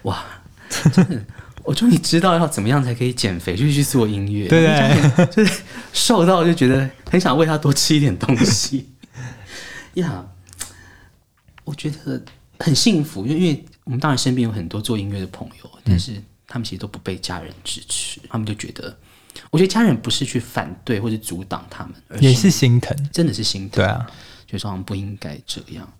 [0.03, 0.23] 哇，
[0.69, 1.25] 真的。
[1.65, 4.47] 我终于知道要怎么样才可以减肥，就是去做音乐。
[4.49, 4.67] 对，
[5.17, 5.62] 对，就是
[5.95, 8.91] 瘦到就觉得很想为他多吃一点东西。
[9.95, 10.27] 呀
[10.59, 10.69] ，yeah,
[11.65, 12.23] 我觉得
[12.59, 18.21] 很幸福，因为我们当然身边有很多做音乐的朋友，但是他们其实都不被家人支持。
[18.29, 18.95] 他们就觉得，
[19.51, 23.83] 我觉得家人不是去反对或者阻挡他们，而是也是心疼，真的是心疼。
[23.83, 24.07] 对啊，
[24.47, 25.91] 就说他们不应该这样。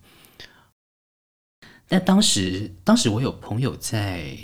[1.87, 4.37] 但当时，当时我有朋友在。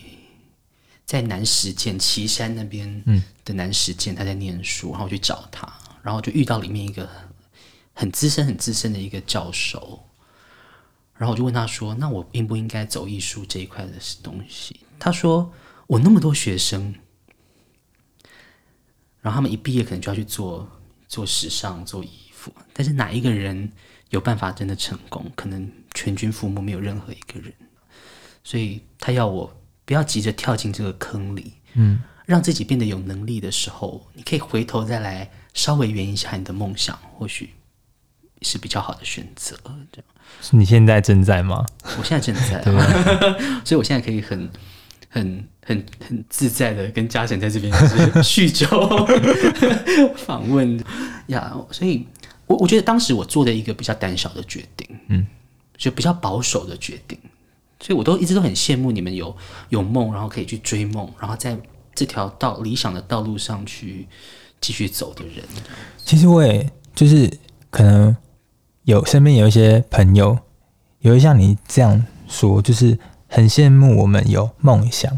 [1.12, 3.04] 在南实践岐山那边
[3.44, 5.70] 的南实践，他在念书，然后我去找他，
[6.02, 7.06] 然后就遇到里面一个
[7.94, 10.08] 很资深、很资深的一个教授，
[11.18, 13.92] 然后我就问他说：“那我应不应该走艺术这一块的
[14.24, 15.52] 东西？”他说
[15.86, 16.96] ：“我那么多学生，
[19.20, 20.66] 然后他们一毕业可能就要去做
[21.10, 23.70] 做时尚、做衣服，但是哪一个人
[24.12, 25.30] 有办法真的成功？
[25.36, 27.54] 可能全军覆没，没有任何一个人。
[28.46, 29.54] 所以他要我。”
[29.92, 37.50] 不要急着跳进这个坑里，嗯，让自己变得有能力的时候，你可以回头再来稍微圆一下你的梦想，或许
[38.42, 39.58] 是比较好的选择。
[39.92, 40.06] 这样，
[40.52, 41.66] 你现在正在吗？
[42.00, 42.74] 我现在正在， 对
[43.68, 44.50] 所以我现在可以很、
[45.10, 47.70] 很、很、很自在的跟嘉诚在这边
[48.24, 48.66] 叙旧
[50.16, 50.82] 访问
[51.28, 51.54] 呀。
[51.70, 52.08] 所以
[52.48, 55.28] 我我觉得当时我做的一个比较胆小的决定，嗯，
[55.76, 57.20] 就比较保守的决定。
[57.82, 59.36] 所以，我都一直都很羡慕你们有
[59.70, 61.58] 有梦，然后可以去追梦，然后在
[61.96, 64.08] 这条道理想的道路上去
[64.62, 65.44] 继续走的人。
[66.06, 67.30] 其实我也就是
[67.72, 68.16] 可能
[68.84, 70.38] 有身边有一些朋友，
[71.00, 75.12] 也会像你这样说，就是很羡慕我们有梦想。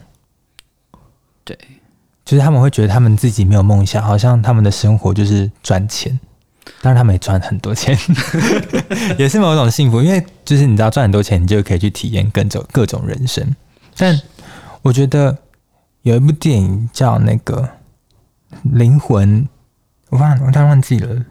[1.44, 1.58] 对，
[2.24, 6.18] 就是他们会觉得他们自己没有梦想，好像他们的生活就是赚钱。
[6.82, 7.98] 当然，他们也赚很多钱，
[9.20, 10.02] 也是某种幸福。
[10.02, 13.56] 因为就是你知道，赚很多钱，你就可以去体验各种各种人生。
[13.98, 14.20] 但
[14.82, 15.38] 我觉得
[16.04, 17.62] 有一部电影叫那个
[18.64, 19.44] 《灵魂》，
[20.10, 21.26] 我忘我突然忘记了，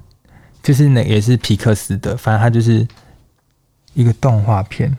[0.63, 2.87] 就是那也是皮克斯的，反正它就是
[3.95, 4.95] 一个动画片。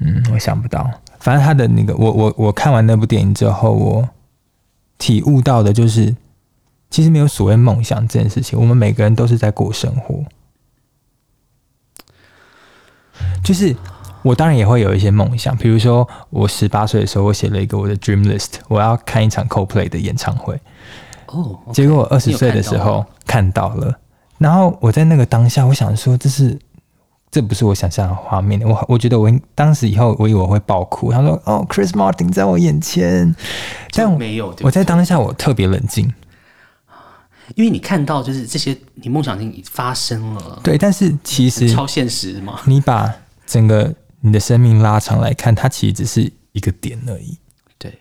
[0.00, 0.90] 嗯，我想不到。
[1.20, 4.08] 反正他的那个，我我我看完那部电影之后，我
[4.98, 6.14] 体悟到的就是。
[6.94, 10.22] 其实没有所谓梦想这件事情，我们每个人都是在过生活。
[13.42, 13.74] 就是
[14.22, 20.54] 我当然也会有一些梦想，比如说我十八岁的时候，我写了一个我的 dream list，我要看一场 Coldplay 的演唱会。
[21.26, 23.98] 哦，结果我二十岁的时候看到了，
[24.38, 26.56] 然后我在那个当下，我想说，这是
[27.28, 28.62] 这不是我想象的画面。
[28.62, 31.10] 我我觉得我当时以后，我以为我会爆哭。
[31.10, 33.34] 他说：“哦，Chris Martin 在我眼前。”
[33.90, 36.14] 但我没有，我在当下我特别冷静。
[37.54, 40.60] 因为你看到就是这些，你梦想已经发生了。
[40.62, 42.60] 对，但是其实超现实嘛。
[42.66, 43.14] 你把
[43.46, 47.38] 整个你的生命拉长来看，它其实只是一个点而已。
[47.78, 47.98] 对，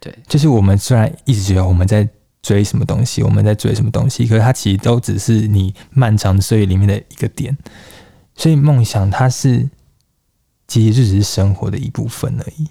[0.00, 2.08] 对，就是我们虽然一直觉得我们在
[2.40, 7.56] 追什么东西，我们在追什么东西，可是它其实都只是你漫长的岁月里面的一个点。
[8.34, 9.68] 所以梦想它是
[10.66, 12.68] 其实就只是生活的一部分而已。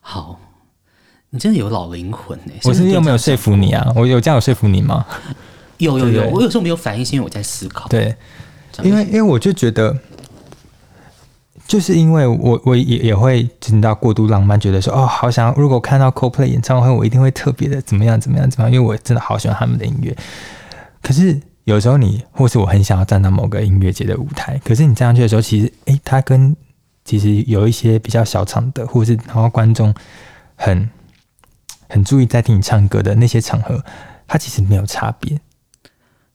[0.00, 0.40] 好。
[1.30, 2.68] 你真的有老灵魂呢、欸！
[2.68, 3.92] 我是有没有说服你啊？
[3.94, 5.04] 我有这样有说服你吗？
[5.76, 7.86] 有有有，我有时候没有反应，是因为我在思考。
[7.88, 8.16] 对，
[8.82, 9.94] 因为因为我就觉得，
[11.66, 20.16] 就是因为我我也也会听到过度浪漫，觉得说哦，好想如果看到 Coldplay 演唱会，我一定会特别的怎么样怎么样怎么样，因为我真的好喜欢他们的音乐。
[21.02, 26.56] 可是有时候你或是我很想要站到某个音乐节的舞台，可是你站上去的时候，其实诶，他跟
[27.04, 29.94] 其实有一些比较小场的，或是然后观众
[30.56, 30.88] 很。
[31.88, 33.82] 很注意在听你唱歌的那些场合，
[34.26, 35.40] 它其实没有差别。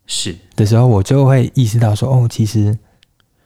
[0.06, 2.78] 是的时候，我就会意识到说，哦，其实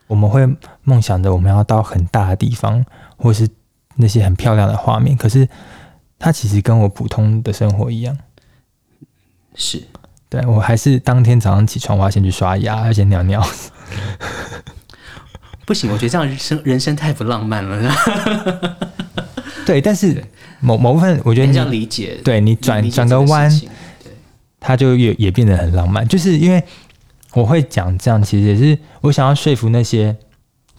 [0.08, 0.44] 我们会
[0.82, 2.84] 梦想着我们要到很大的地方，
[3.16, 3.48] 或是
[3.94, 5.16] 那些很漂亮的画面。
[5.16, 5.48] 可是，
[6.18, 8.18] 它其实跟我普通的生活一样。
[9.54, 9.84] 是，
[10.28, 13.40] 对，我还是当天早上起床，我要先去刷牙，要先尿尿。
[15.64, 17.94] 不行，我觉得这样人生人生太不浪漫了。
[19.64, 20.24] 对，但是。
[20.60, 23.50] 某某部分，我觉得你这样理解，对你转转个弯，
[24.58, 26.06] 它就也也变得很浪漫。
[26.06, 26.62] 就是因为
[27.32, 30.16] 我会讲这样，其实也是我想要说服那些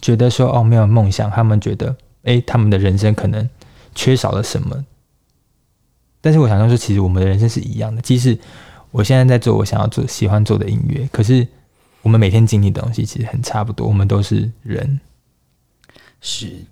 [0.02, 3.50] 觉得说哦没有梦想，他们觉得哎他们的人生可能
[3.96, 4.86] 缺少了什么。
[6.22, 8.02] 但是我想要说，其实我们的人生是一样的。
[8.02, 8.38] 即使
[8.92, 11.48] 我现在在做我想要做、喜欢做的音乐，可是
[12.02, 13.88] 我们每天经历的东西其实很差不多。
[13.88, 15.00] 我们都是人，
[16.20, 16.66] 是。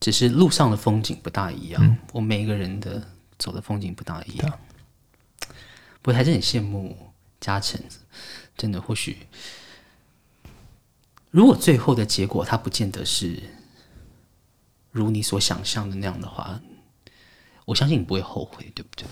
[0.00, 3.06] 只是路上的风景不大一样，嗯、我每一个人的
[3.38, 4.58] 走的风景不大一样。
[6.02, 6.96] 不过还是很羡慕
[7.38, 7.78] 嘉诚，
[8.56, 9.18] 真的，或许
[11.30, 13.38] 如果最后的结果他不见得是
[14.90, 16.60] 如你所想象的那样的话，
[17.66, 19.06] 我相信你不会后悔，对不对？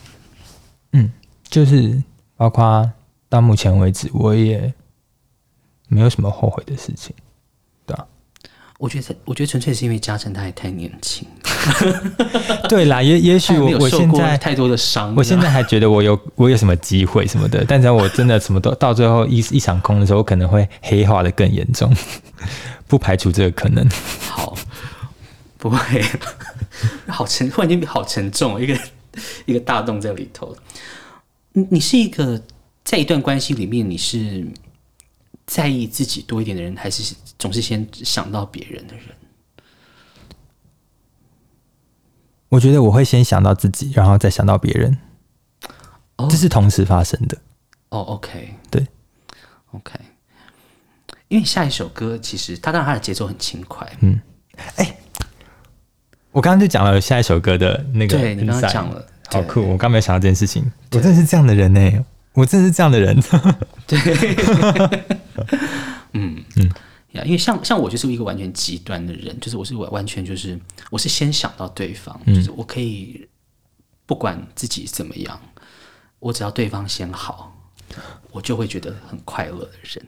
[0.92, 1.12] 嗯，
[1.44, 2.02] 就是
[2.34, 2.90] 包括
[3.28, 4.72] 到目前为止，我也
[5.86, 7.14] 没有什么后悔的事情。
[8.78, 11.26] 我觉得，我觉得纯粹是因为嘉诚他还太年轻。
[12.70, 21.92] 对啦，也也许我我现在太多的伤，我现在还觉得我有我有什么机会什么的，但只要我真的什么都到最后一一场空的时候，我可能会黑化的更严重，
[22.86, 23.84] 不排除这个可能。
[24.30, 24.56] 好，
[25.58, 26.04] 不会，
[27.08, 28.78] 好沉，突然间好沉重，一个
[29.44, 30.56] 一个大洞在里头。
[31.52, 32.40] 你你是一个
[32.84, 34.46] 在一段关系里面，你是
[35.48, 39.04] 在意自己多一点的人，还是总是先想到别人的人？
[42.50, 44.98] 我觉得我会先想到自己，然后再想到别人，
[46.28, 47.38] 这是同时发生的。
[47.88, 48.86] 哦，OK，对
[49.72, 49.98] ，OK。
[51.28, 54.20] 因为下一首歌其实它当然它的节奏很轻快，嗯，
[54.76, 54.96] 哎，
[56.30, 59.62] 我刚刚就讲了下一首歌的那个，对，你刚刚讲了，好酷！
[59.62, 63.18] 我刚没有想到这件事情，我真的是这样的人呢，我真的是这样的人，
[63.86, 63.98] 对，
[67.12, 70.58] 呀，因为像像我就是一个完全极端的人，就是我是完完全就是
[70.90, 73.26] 我是先想到对方，就是我可以
[74.06, 75.40] 不管自己怎么样，
[76.18, 77.56] 我只要对方先好，
[78.30, 80.06] 我就会觉得很快乐的人。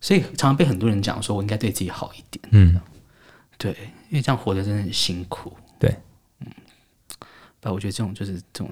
[0.00, 2.44] 所以常常被很多人讲说，我应该对自己好一点。
[2.50, 2.78] 嗯，
[3.56, 3.72] 对，
[4.10, 5.56] 因为这样活得真的很辛苦。
[5.78, 5.96] 对，
[6.40, 6.46] 嗯，
[7.58, 8.70] 但我觉得这种就是这种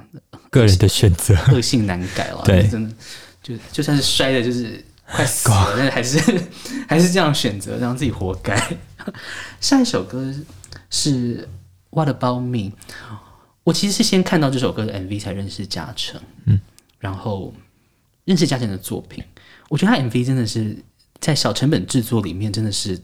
[0.51, 2.43] 个人的选择，恶性难改了。
[2.45, 2.95] 对，真的
[3.43, 6.42] 就就算是摔的，就是快死了，但是还是
[6.88, 8.56] 还是这样选择，让自己活该。
[9.60, 10.34] 下一首歌
[10.90, 11.38] 是
[11.90, 12.58] 《What About Me》，
[13.64, 16.60] 我其实是先看到这首歌的 MV 才认识嘉诚，嗯，
[16.98, 17.54] 然后
[18.24, 19.22] 认识嘉诚的作品，
[19.68, 20.76] 我觉得他 MV 真的是。
[21.20, 23.00] 在小成本制作里面，真的是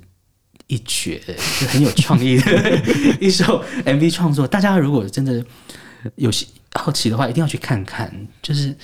[0.66, 1.22] 一绝，
[1.60, 2.82] 就很有创意的
[3.20, 4.44] 一首 MV 创作。
[4.44, 5.44] 大家如果真的
[6.16, 8.12] 有些好奇的话，一定要去看看。
[8.42, 8.76] 就是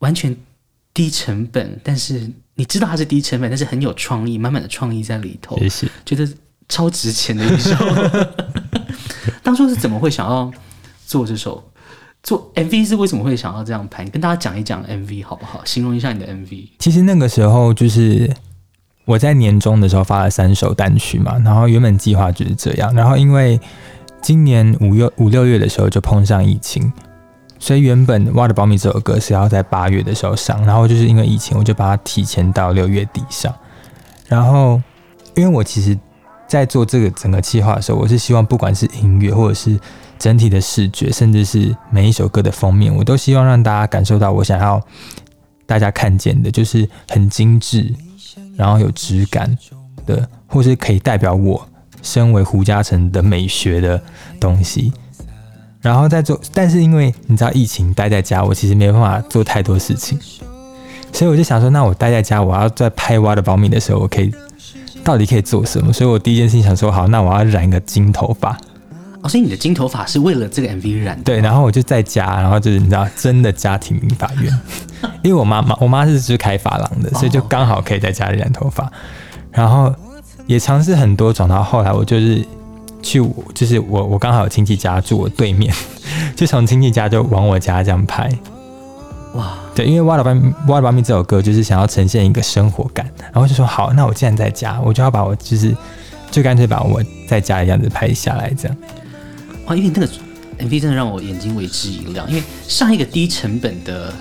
[0.00, 0.36] 完全
[0.92, 2.30] 低成本，但是
[2.62, 5.58] 你知道它是低成本，但是很有创意，满满的创意在里头。
[5.58, 5.88] 谢谢。
[6.06, 6.24] 觉得
[6.68, 7.74] 超值钱的一首。
[9.42, 10.48] 当初是怎么会想要
[11.04, 11.60] 做这首？
[12.22, 14.04] 做 MV 是为什么会想要这样拍？
[14.04, 15.60] 你跟大家讲一讲 MV 好不好？
[15.64, 16.68] 形容一下你的 MV。
[16.78, 18.30] 其实那个时候就是。
[19.04, 23.60] 我在年终的时候发了三首单曲嘛，然后原本计划就是这样，然后因为
[24.22, 26.92] 今年五月五六月的时候就碰上疫情，
[27.62, 33.54] 所以原本《What About Me》这首歌是要在八月的时候上，然后就是因为疫情，我就把它提前到六月底上。
[34.26, 34.82] 然后，
[35.36, 35.96] 因为我其实，
[36.48, 39.78] 在做这个整个计划的时候，我是希望不管是音乐，或者是
[40.18, 44.82] 整体的视觉，甚至是每一首歌的封面，我都希望让大家感受到我想要
[45.64, 47.94] 大家看见的，就是很精致。
[48.56, 49.56] 然后有质感
[50.04, 51.64] 的，或是可以代表我
[52.02, 54.02] 身为胡嘉诚的美学的
[54.40, 54.92] 东西，
[55.82, 56.40] 然后再做。
[56.54, 60.18] 但是因为你知道疫情待在家，我其实没办法做太多事情，
[61.12, 64.32] 所以我就想说，那我待在家，我要在拍《What About Me》的时候，我可以
[65.04, 65.92] 到底可以做什么？
[65.92, 68.56] 所以我第一件事情想说，好，那我要染一个金头发。
[69.22, 71.22] 哦，所以你的金头发是为了这个 MV 染的？
[71.22, 74.60] 对，然后我就在家，然后就是你知道，真的家庭民法院，
[75.22, 78.90] 因为我妈妈，我妈是是开发廊的，所以就刚好可以在家里染头发，
[79.52, 79.94] 然后
[80.48, 82.44] 也尝试很多种，然后后来我就是
[83.02, 83.22] 去，
[83.54, 85.74] 就是我我刚好有亲戚家住我对面，
[86.36, 88.30] 就从亲戚家就往我家这样拍，
[89.34, 95.76] 哇，对，因为《What About Me》《What About Me》这首歌就是想要呈现一个生活感，然后就说好，那我既然在家，我就要把我就是
[96.30, 98.76] 就干脆把我在家的样子拍下来，这样。
[99.66, 100.08] 哇，因为那个
[100.58, 102.28] MV 真的让我眼睛为之一亮。
[102.28, 104.12] 因为上一个低成本的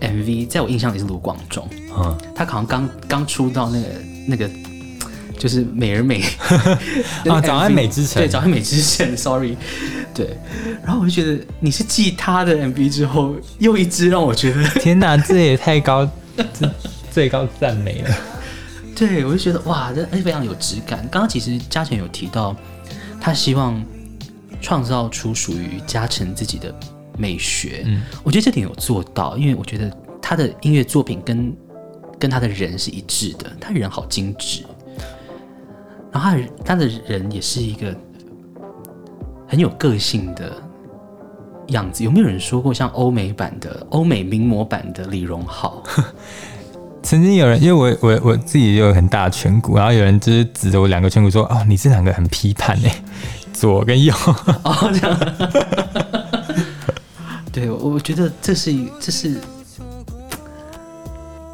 [0.00, 1.68] MV，在我印象里是卢广仲，
[1.98, 3.86] 嗯，他好像刚刚出道那个
[4.26, 4.48] 那个
[5.38, 6.22] 就是美而美
[7.28, 9.56] 啊，早安美之城，对，早安美之城， Sorry，
[10.14, 10.36] 对。
[10.84, 16.70] 然后我就觉得你是继他的 MV 之后又一支让我觉得 天哪，这也太高，这
[17.10, 18.10] 最高赞美了。
[18.96, 21.00] 对，我就觉得哇，这而且非常有质感。
[21.10, 22.56] 刚刚其实嘉诚有提到，
[23.20, 23.82] 他希望。
[24.62, 26.74] 创造出属于嘉诚自己的
[27.18, 31.54] 美学，嗯，我觉得这点有做到，因为我觉得他的音乐作品跟
[32.18, 34.64] 跟他的人是一致的，他人好精致，
[36.14, 37.92] 然后他的他的人也是一个
[39.48, 40.52] 很有个性的
[41.66, 42.04] 样子。
[42.04, 45.82] 有没有人说过像欧美版的欧美名模版的李荣浩？
[47.02, 53.04] 曾经有人，因为我我我自己有很大的颧骨，然后有人就是指着我两个颧骨说：“哦，你这两个很批判哎。
[53.52, 54.14] ”左跟右
[54.64, 55.18] 哦，这样，
[57.52, 59.38] 对，我觉得这是一，这是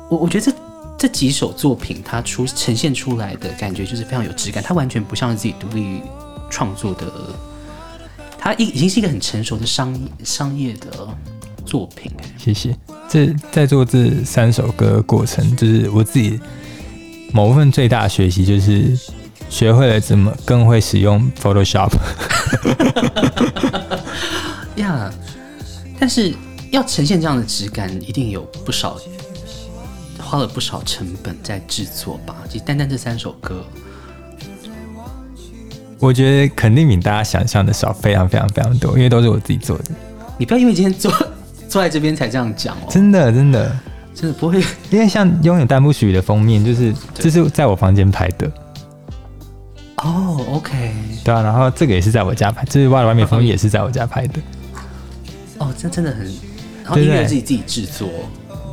[0.08, 0.52] 我我觉得这
[1.00, 6.02] 这几首作品，它出呈现出来的感觉就是非常有质感，它完全不像是自己独立
[6.50, 7.10] 创作的，
[8.38, 11.08] 它已已经是一个很成熟的商商业的
[11.64, 12.12] 作品。
[12.36, 12.76] 谢谢。
[13.08, 16.38] 这在做这三首歌的过程，就是我自己
[17.32, 18.94] 某部分最大的学习就是。
[19.48, 21.90] 学会了怎么更会使用 Photoshop，
[24.76, 25.12] 呀，yeah,
[25.98, 26.32] 但是
[26.70, 28.96] 要呈现这样的质感，一定有不少
[30.30, 32.36] 花了不少成本在制作吧？
[32.48, 33.64] 其实单单这三首歌，
[35.98, 39.86] 我觉得肯定比大家想象的少，非常非常非常多，因为都是我自己做的。
[40.38, 41.12] 你不要因为今天坐
[41.68, 43.76] 坐在这边才这样讲哦，真的真的
[44.14, 48.48] 真的不会， 因为像拥有弹不属于的封面，就是这是在我房间拍的。
[49.96, 50.92] 哦，OK，
[51.24, 54.40] 对啊，然后这个也是在我家拍，这是外外面封面也是在我家拍的。
[55.58, 56.24] 哦，这真的很，
[56.84, 58.08] 然后音乐自己自己制作，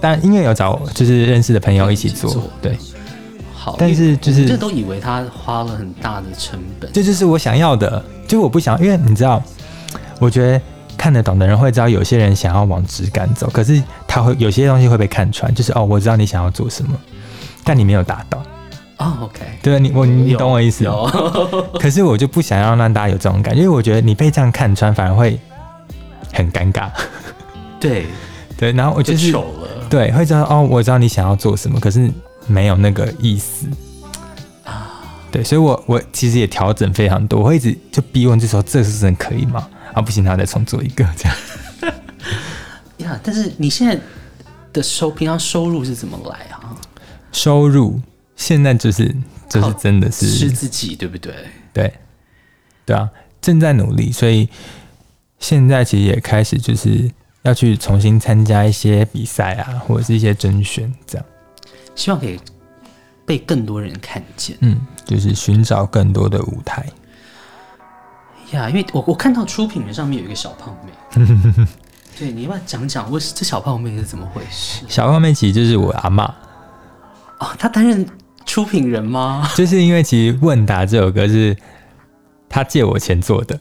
[0.02, 2.78] 但音乐有找就是认识的朋友一起做，对。
[3.54, 9.44] 好，但是就是这都以为他花了很大的成本，这就是我想要的，就我不想，因为你知道，
[10.20, 10.62] 我觉得
[10.98, 16.98] 看得懂的人会知道，有些人想要往质感走，可是他会有些东西会被看穿，就是哦，我知道你想要做什么，
[17.66, 18.42] 但你没有达到。
[19.00, 21.68] 哦、oh，OK，对你我你懂我意思哦。
[21.80, 25.38] 可是我就不想要让大家有这种感觉，因为我觉得你被这样看穿反而会
[26.34, 26.90] 很尴尬。
[27.80, 28.06] 对
[28.58, 32.12] 对，然后我就是就了对，会知道哦，我知道你想要做什么，可是
[32.48, 33.68] 没有那个意思
[34.64, 35.04] 啊。
[35.32, 39.68] 对，所以我我其实也调整非常多，我会一直就逼问，就说这是真的可以吗？
[39.94, 41.38] 啊，不行，他再重做一个这样。
[43.12, 44.00] 呀，但是你现在
[44.74, 46.76] 的收平常收入是怎么来啊？
[47.32, 48.00] 收入。
[48.36, 49.16] 现在就是
[49.50, 51.34] 就是真的是是自己，对不对？
[51.74, 51.92] 对，
[52.86, 53.10] 对啊，
[53.42, 54.48] 正在努力，所以
[55.40, 57.10] 现在其实也开始就是
[57.48, 61.26] 要去重新参加一些比赛啊，或者是一些甄选，这样，
[61.96, 62.40] 希望可以
[63.26, 64.58] 被更多人看见。
[64.62, 66.86] 嗯，就是寻找更多的舞台。
[68.52, 71.26] 呀，因为我我看到出品人上面有一个小胖妹，
[72.20, 74.84] 对，你要不要讲讲，我这小胖妹是怎么回事？
[74.88, 76.26] 小胖妹其实就是我阿嬷
[77.40, 78.06] 哦，她担任。
[78.48, 79.46] 出品人吗？
[79.58, 81.54] 就是因为其实《问答》这首歌是
[82.48, 83.60] 她借我钱做的，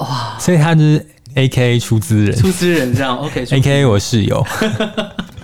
[0.00, 0.36] 哇！
[0.36, 3.44] 所以她就是 A K A 出资人，出资人这样 OK。
[3.50, 4.44] A K A 我室友。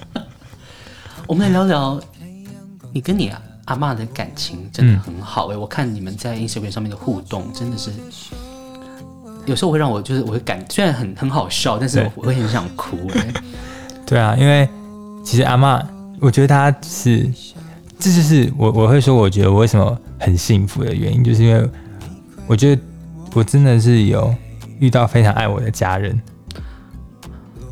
[1.26, 2.00] 我们来聊聊
[2.92, 3.30] 你跟你
[3.66, 5.56] 阿嬷的感情，真的很好哎、欸！
[5.56, 7.90] 嗯、我看你们在 Instagram 上面的互动，真的是
[9.46, 13.34] 有时候会让我就是我会感，虽然很很好笑，但是我会很想哭哎、欸。
[14.06, 14.68] 对啊，因为
[15.24, 15.84] 其实阿嬷，
[16.20, 17.30] 我觉得她是。
[18.02, 21.68] 这就是我我会说，我觉得我为什么很幸福的原因，就是因为
[22.46, 22.80] 我觉得
[23.34, 24.34] 我真的是有
[24.80, 26.20] 遇到非常爱我的家人，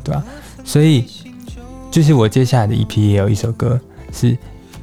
[0.03, 0.23] 对吧？
[0.63, 1.05] 所以
[1.91, 3.79] 就是我接下来的一批也有一首歌
[4.13, 4.37] 是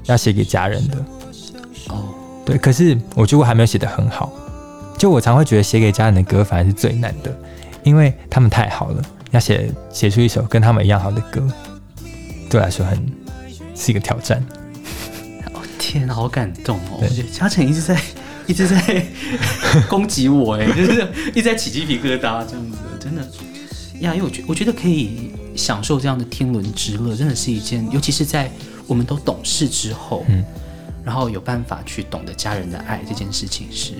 [0.05, 0.97] 要写给家人的，
[1.89, 2.05] 哦，
[2.45, 2.59] 对。
[2.59, 4.33] 可是我觉得我还没有写得很好，
[4.99, 7.35] 就我常会觉得写给家人的歌反而是最难的，
[7.85, 11.41] 因为他们太好了，要写写出一首跟他们一样好的歌，
[12.51, 13.07] 对我来说很
[13.74, 14.45] 是一个挑战。
[15.55, 16.99] 哦天，好感动哦！
[17.03, 17.97] 我觉得嘉诚一直在
[18.47, 19.05] 一直在
[19.88, 23.22] 攻击我，哎， 就是一直在起鸡皮疙瘩这样子，真的
[24.01, 24.14] 呀。
[24.14, 28.51] 因为我觉我觉得可以享受这样的天伦之乐，真的是一件，尤其是在
[28.86, 30.44] 我们都懂事之后，嗯，
[31.05, 33.92] 然后有办法去懂得家人的爱这件事情，是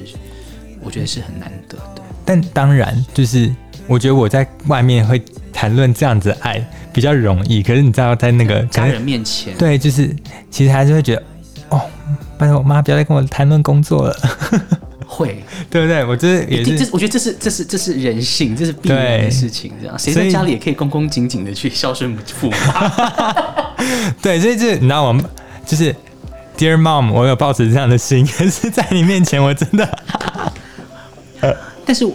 [0.81, 2.03] 我觉得是很难得的。
[2.25, 3.53] 但当然，就是
[3.87, 5.21] 我觉得我在外面会
[5.53, 10.15] 谈论这样子的爱比较容易，可是你知道，在那个家人面前，对，就是
[10.51, 11.23] 其实还是会觉得。
[11.71, 11.81] 哦，
[12.39, 14.17] 拜托我妈不要再跟我谈论工作了。
[15.07, 16.05] 会，对不对？
[16.05, 19.73] 我这也是，这我觉得这是这是这是人性，这是必然的事情。
[19.81, 22.57] 这样，谁在家里也可以恭恭敬敬的去孝顺父母。
[24.21, 25.25] 对，所以这你知道我们
[25.65, 25.95] 就是
[26.59, 29.99] Dear Mom，我有抱持这样的心，可 是在你面前我真的，
[31.85, 32.07] 但是。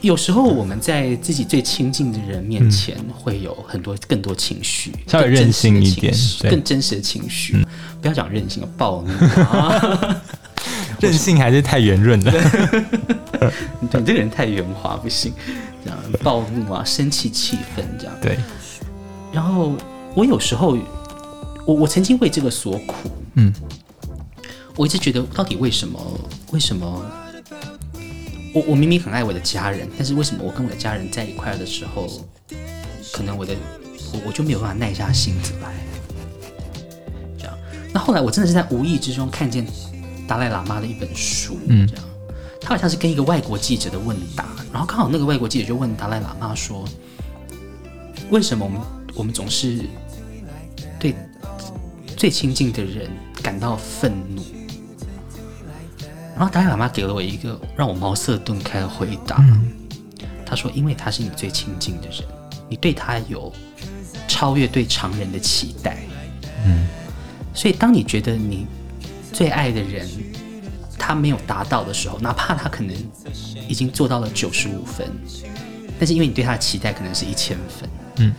[0.00, 6.14] 有时候我们在自己最亲近的人面前，会有很多更多情绪，稍微任性一点，
[6.48, 7.54] 更真实的情绪。
[7.56, 7.64] 嗯、
[8.00, 9.12] 不要讲任性，暴怒
[9.44, 10.22] 啊！
[11.00, 12.32] 任性还是太圆润了。
[13.80, 15.32] 你这个人太圆滑，不行。
[15.84, 18.14] 这样暴怒啊，生气气愤这样。
[18.20, 18.38] 对。
[19.32, 19.74] 然后
[20.14, 20.76] 我有时候，
[21.66, 23.10] 我我曾经为这个所苦。
[23.34, 23.52] 嗯。
[24.76, 26.00] 我一直觉得，到底为什么？
[26.52, 27.04] 为什么？
[28.52, 32.08] 我我明明很爱我的家人，但是为什么我跟我的家人在一块的时候，
[33.12, 33.54] 可能我的
[34.12, 35.72] 我我就没有办法耐下性子来，
[37.38, 37.56] 这样。
[37.92, 39.64] 那后来我真的是在无意之中看见
[40.26, 42.04] 达赖喇嘛的一本书，嗯，这样，
[42.60, 46.84] 他好像是跟一个外国记者的问答，然后刚好那个外国记者就问达赖喇嘛说，
[48.30, 48.80] 为什么我们
[49.14, 49.84] 我们总是
[50.98, 51.14] 对
[52.16, 53.08] 最亲近的人
[53.40, 54.42] 感到愤怒？
[56.40, 59.36] 然后达赖喇嘛给了我一个让我茅塞顿开的回答。
[59.40, 59.70] 嗯、
[60.46, 62.24] 他说：“因为他是你最亲近的人，
[62.66, 63.52] 你对他有
[64.26, 65.98] 超越对常人的期待。
[66.64, 66.88] 嗯，
[67.52, 68.66] 所以当你觉得你
[69.34, 70.08] 最爱的人
[70.98, 72.96] 他没有达到的时候，哪怕他可能
[73.68, 75.06] 已经做到了九十五分，
[75.98, 78.34] 但是因为你对他的期待可能是一千分，嗯，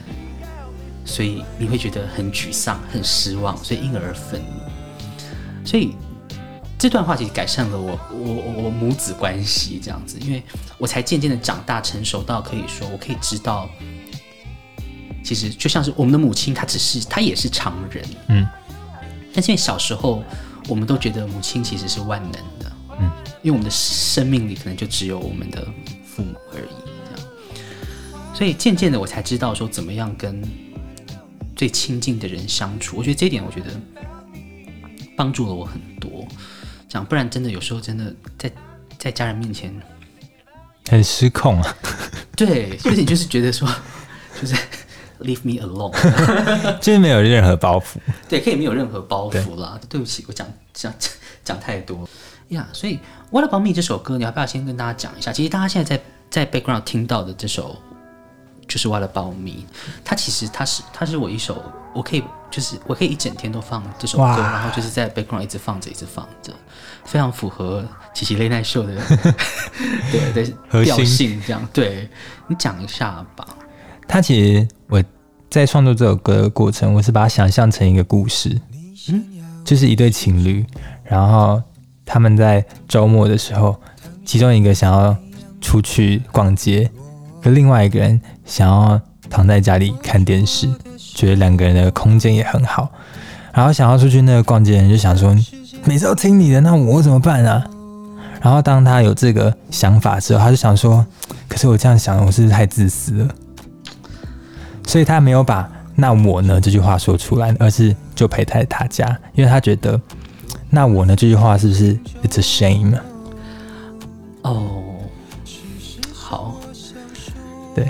[1.05, 5.63] 所以你会觉得很沮丧、很失望，所以因而愤怒。
[5.63, 5.93] 所以。”
[6.81, 10.41] 这段话其实改善了我我我我母子关系这样子，因为
[10.79, 13.69] 我才渐渐的长大成熟到可以说我可以知道，
[15.23, 18.47] 其实就像是我们的母亲，她只是她也是常人，嗯，
[19.31, 20.23] 但是因为小时候
[20.67, 23.11] 我们都觉得母亲其实是万能的，嗯，
[23.43, 25.63] 因为我们的生命里可能就只有我们的
[26.03, 26.73] 父母而已，
[27.05, 27.29] 这样，
[28.33, 30.41] 所以渐渐的我才知道说怎么样跟
[31.55, 33.69] 最亲近的人相处，我觉得这一点我觉得
[35.15, 36.27] 帮助了我很多。
[36.91, 38.51] 讲，不然真的有时候真的在
[38.99, 39.73] 在家人面前
[40.89, 41.77] 很失控啊。
[42.35, 43.65] 对，所以你就是觉得说，
[44.41, 44.53] 就是
[45.21, 45.93] leave me alone，
[46.81, 47.95] 就是没有任何包袱。
[48.27, 49.79] 对，可以没有任何包袱啦。
[49.83, 50.93] 对，对不起，我讲讲
[51.45, 51.97] 讲太多
[52.49, 52.67] 呀。
[52.69, 52.95] Yeah, 所以
[53.29, 55.31] 《What About Me》这首歌，你要不要先跟大家讲一下？
[55.31, 56.03] 其实大家现在在
[56.45, 57.81] 在 background 听到的这首
[58.71, 59.65] 就是《为了保密》，
[60.05, 61.61] 它其实它是它是我一首，
[61.93, 66.53] 我可以就是我可以一整天都放这首歌，然后就是在 background 一直放着一直放着。
[67.03, 68.95] 非常符合奇奇雷奈秀的
[70.09, 72.07] 对的调性，这样对
[72.47, 73.45] 你讲一下吧。
[74.07, 75.03] 他其实我
[75.49, 78.57] 在创作这首歌的过程，我是把它想象成一个故事，
[79.09, 79.21] 嗯，
[79.65, 80.65] 就是一对情侣，
[81.03, 81.61] 然后
[82.05, 83.75] 他们在周末的时候，
[84.23, 85.17] 其中一个想要
[85.59, 86.89] 出去逛街，
[87.43, 88.21] 和另外一个人
[88.51, 88.99] 想要
[89.29, 92.91] 躺在家里看电视，觉得两个人的空间也很好，
[93.53, 95.33] 然后想要出去那个逛街的人就想说。
[95.83, 97.65] 每次都听你的，那我怎么办啊？
[98.39, 101.03] 然后当他有这个想法之后，他就想说
[101.49, 103.27] ：“可是我这样想，我是不是太自私了？”
[104.85, 109.99] 所以他没有把“那我呢”这句话说出来，而是就陪在他家，因为他觉得
[110.69, 112.99] “那我呢”这句话是不是 “It's a shame”？
[114.43, 114.83] 哦，
[116.13, 116.57] 好，
[117.73, 117.87] 对，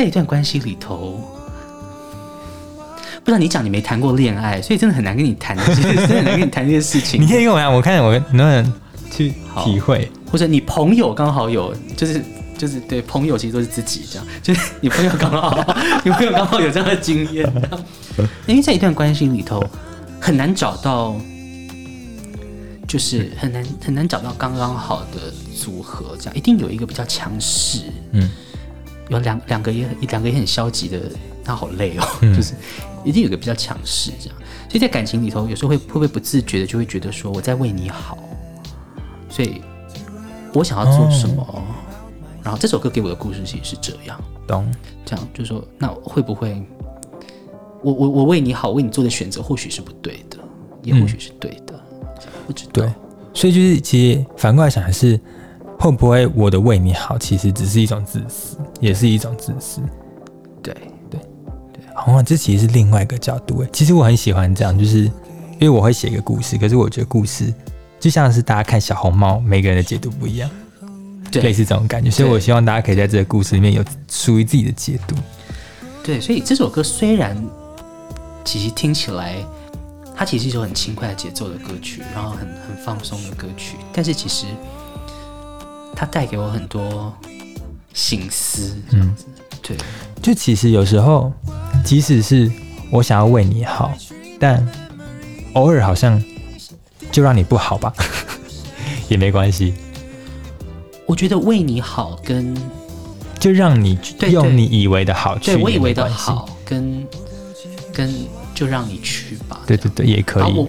[0.00, 1.22] 在一段关系里头。
[3.22, 7.20] 不知道你讲你没谈过恋爱，所以真的很难跟你谈这些，真的很难跟你谈这些事情。
[7.20, 8.72] 你可以跟我讲，我看我能不能
[9.10, 12.22] 去体会，或者你朋友刚好有，就是
[12.56, 17.46] 就是对朋友其实都是自己这样，就是你朋友刚好，你朋友刚好有这样的经验。
[18.46, 19.62] 因为在一段关系里头
[20.18, 21.14] 很难找到，
[22.88, 27.80] 就是很难很难找到刚刚好的组合，这样一定有一个比较强势，
[28.12, 28.30] 嗯，
[29.10, 30.98] 有两两个也两个也很消极的。
[31.42, 32.54] 他好累哦，嗯、 就是
[33.02, 34.38] 一定有个比较强势这样，
[34.68, 38.18] 所以在感情里头，有时候会会不会不自觉的就会觉得说我在为你好，
[39.28, 39.62] 所以
[40.52, 41.62] 我想要做什么，哦、
[42.44, 44.70] 然后这首歌给我的故事其实是这样，懂？
[45.04, 46.62] 这样就是说，那会不会
[47.82, 50.36] 我我我为你好，为你做的选择或许是不对的，
[50.82, 52.70] 也或许是对的，嗯、不知道。
[52.74, 52.92] 对，
[53.32, 55.18] 所以就是其实反过来想还是，
[55.80, 59.80] 会不会我的为你好，其实只是一种自私，也是一种自私，
[60.62, 60.74] 对
[61.08, 61.18] 对
[61.72, 61.82] 对。
[62.06, 63.68] 哦，这其实是另外一个角度诶。
[63.72, 67.50] 其实我很喜欢这样，就是因为我会写一个故事，可是我觉得故事
[67.98, 70.50] 就像是大家看小红帽，每个人的解读不一样，
[71.30, 72.10] 对，类似这种感觉。
[72.10, 75.16] 所以我希望大家可以在这个故事里面有属于自己的解读。
[76.04, 77.34] 对，所以这首歌虽然
[78.44, 79.36] 其实听起来
[80.14, 84.44] 它其实是一首很轻快的节奏的歌曲，然后很很放松的歌曲，但是其实
[85.94, 87.12] 它带给我很多
[87.92, 89.24] 心思，这样子。
[89.28, 89.76] 嗯、对，
[90.22, 91.32] 就其实有时候。
[91.82, 92.50] 即使是
[92.90, 93.90] 我想要为你好，
[94.38, 94.68] 但
[95.54, 96.22] 偶尔好像
[97.10, 97.90] 就让你不好吧，
[99.08, 99.72] 也没关系。
[101.06, 102.54] 我觉得为你好跟
[103.38, 103.98] 就让你
[104.30, 107.06] 用你以为的好去，对，我以为的好跟
[107.94, 108.14] 跟
[108.54, 109.62] 就让你去吧。
[109.66, 110.68] 对对对，也可以。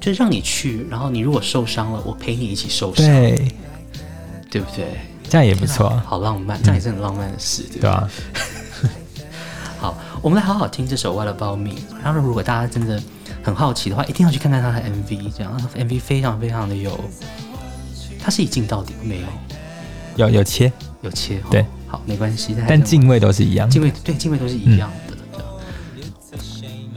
[0.00, 3.52] 就让你去，然后你如果受伤了，我陪你一起受伤，对，
[4.54, 4.86] 对不对？
[5.28, 8.08] 这样也不错，好浪漫，这样也是很浪漫的事，对吧？
[9.80, 11.70] 好，我们来好好听这首《What About Me》。
[12.04, 13.02] 然后，如果大家真的
[13.42, 15.32] 很好奇的话，一定要去看看他的 MV。
[15.36, 16.96] 这样，MV 非常非常的有，
[18.22, 19.26] 他是一镜到底没有？
[20.28, 20.70] 有有切，
[21.02, 21.42] 有切。
[21.50, 22.54] 对，好，没关系。
[22.68, 25.16] 但镜位都是一样，镜位对镜位都是一样的。
[25.32, 25.42] 嗯、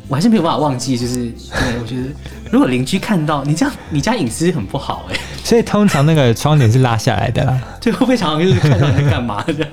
[0.08, 2.04] 我还是没有办法忘记，就是对，我觉得
[2.52, 5.18] 如果邻居看到你这样，你家隐私很不好哎。
[5.48, 7.58] 所以通常那个窗帘是拉下来的啦。
[7.80, 9.66] 对，会不会常常就是看到你在干嘛的？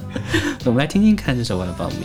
[0.64, 1.96] 我们来听听看这首《我的保密》。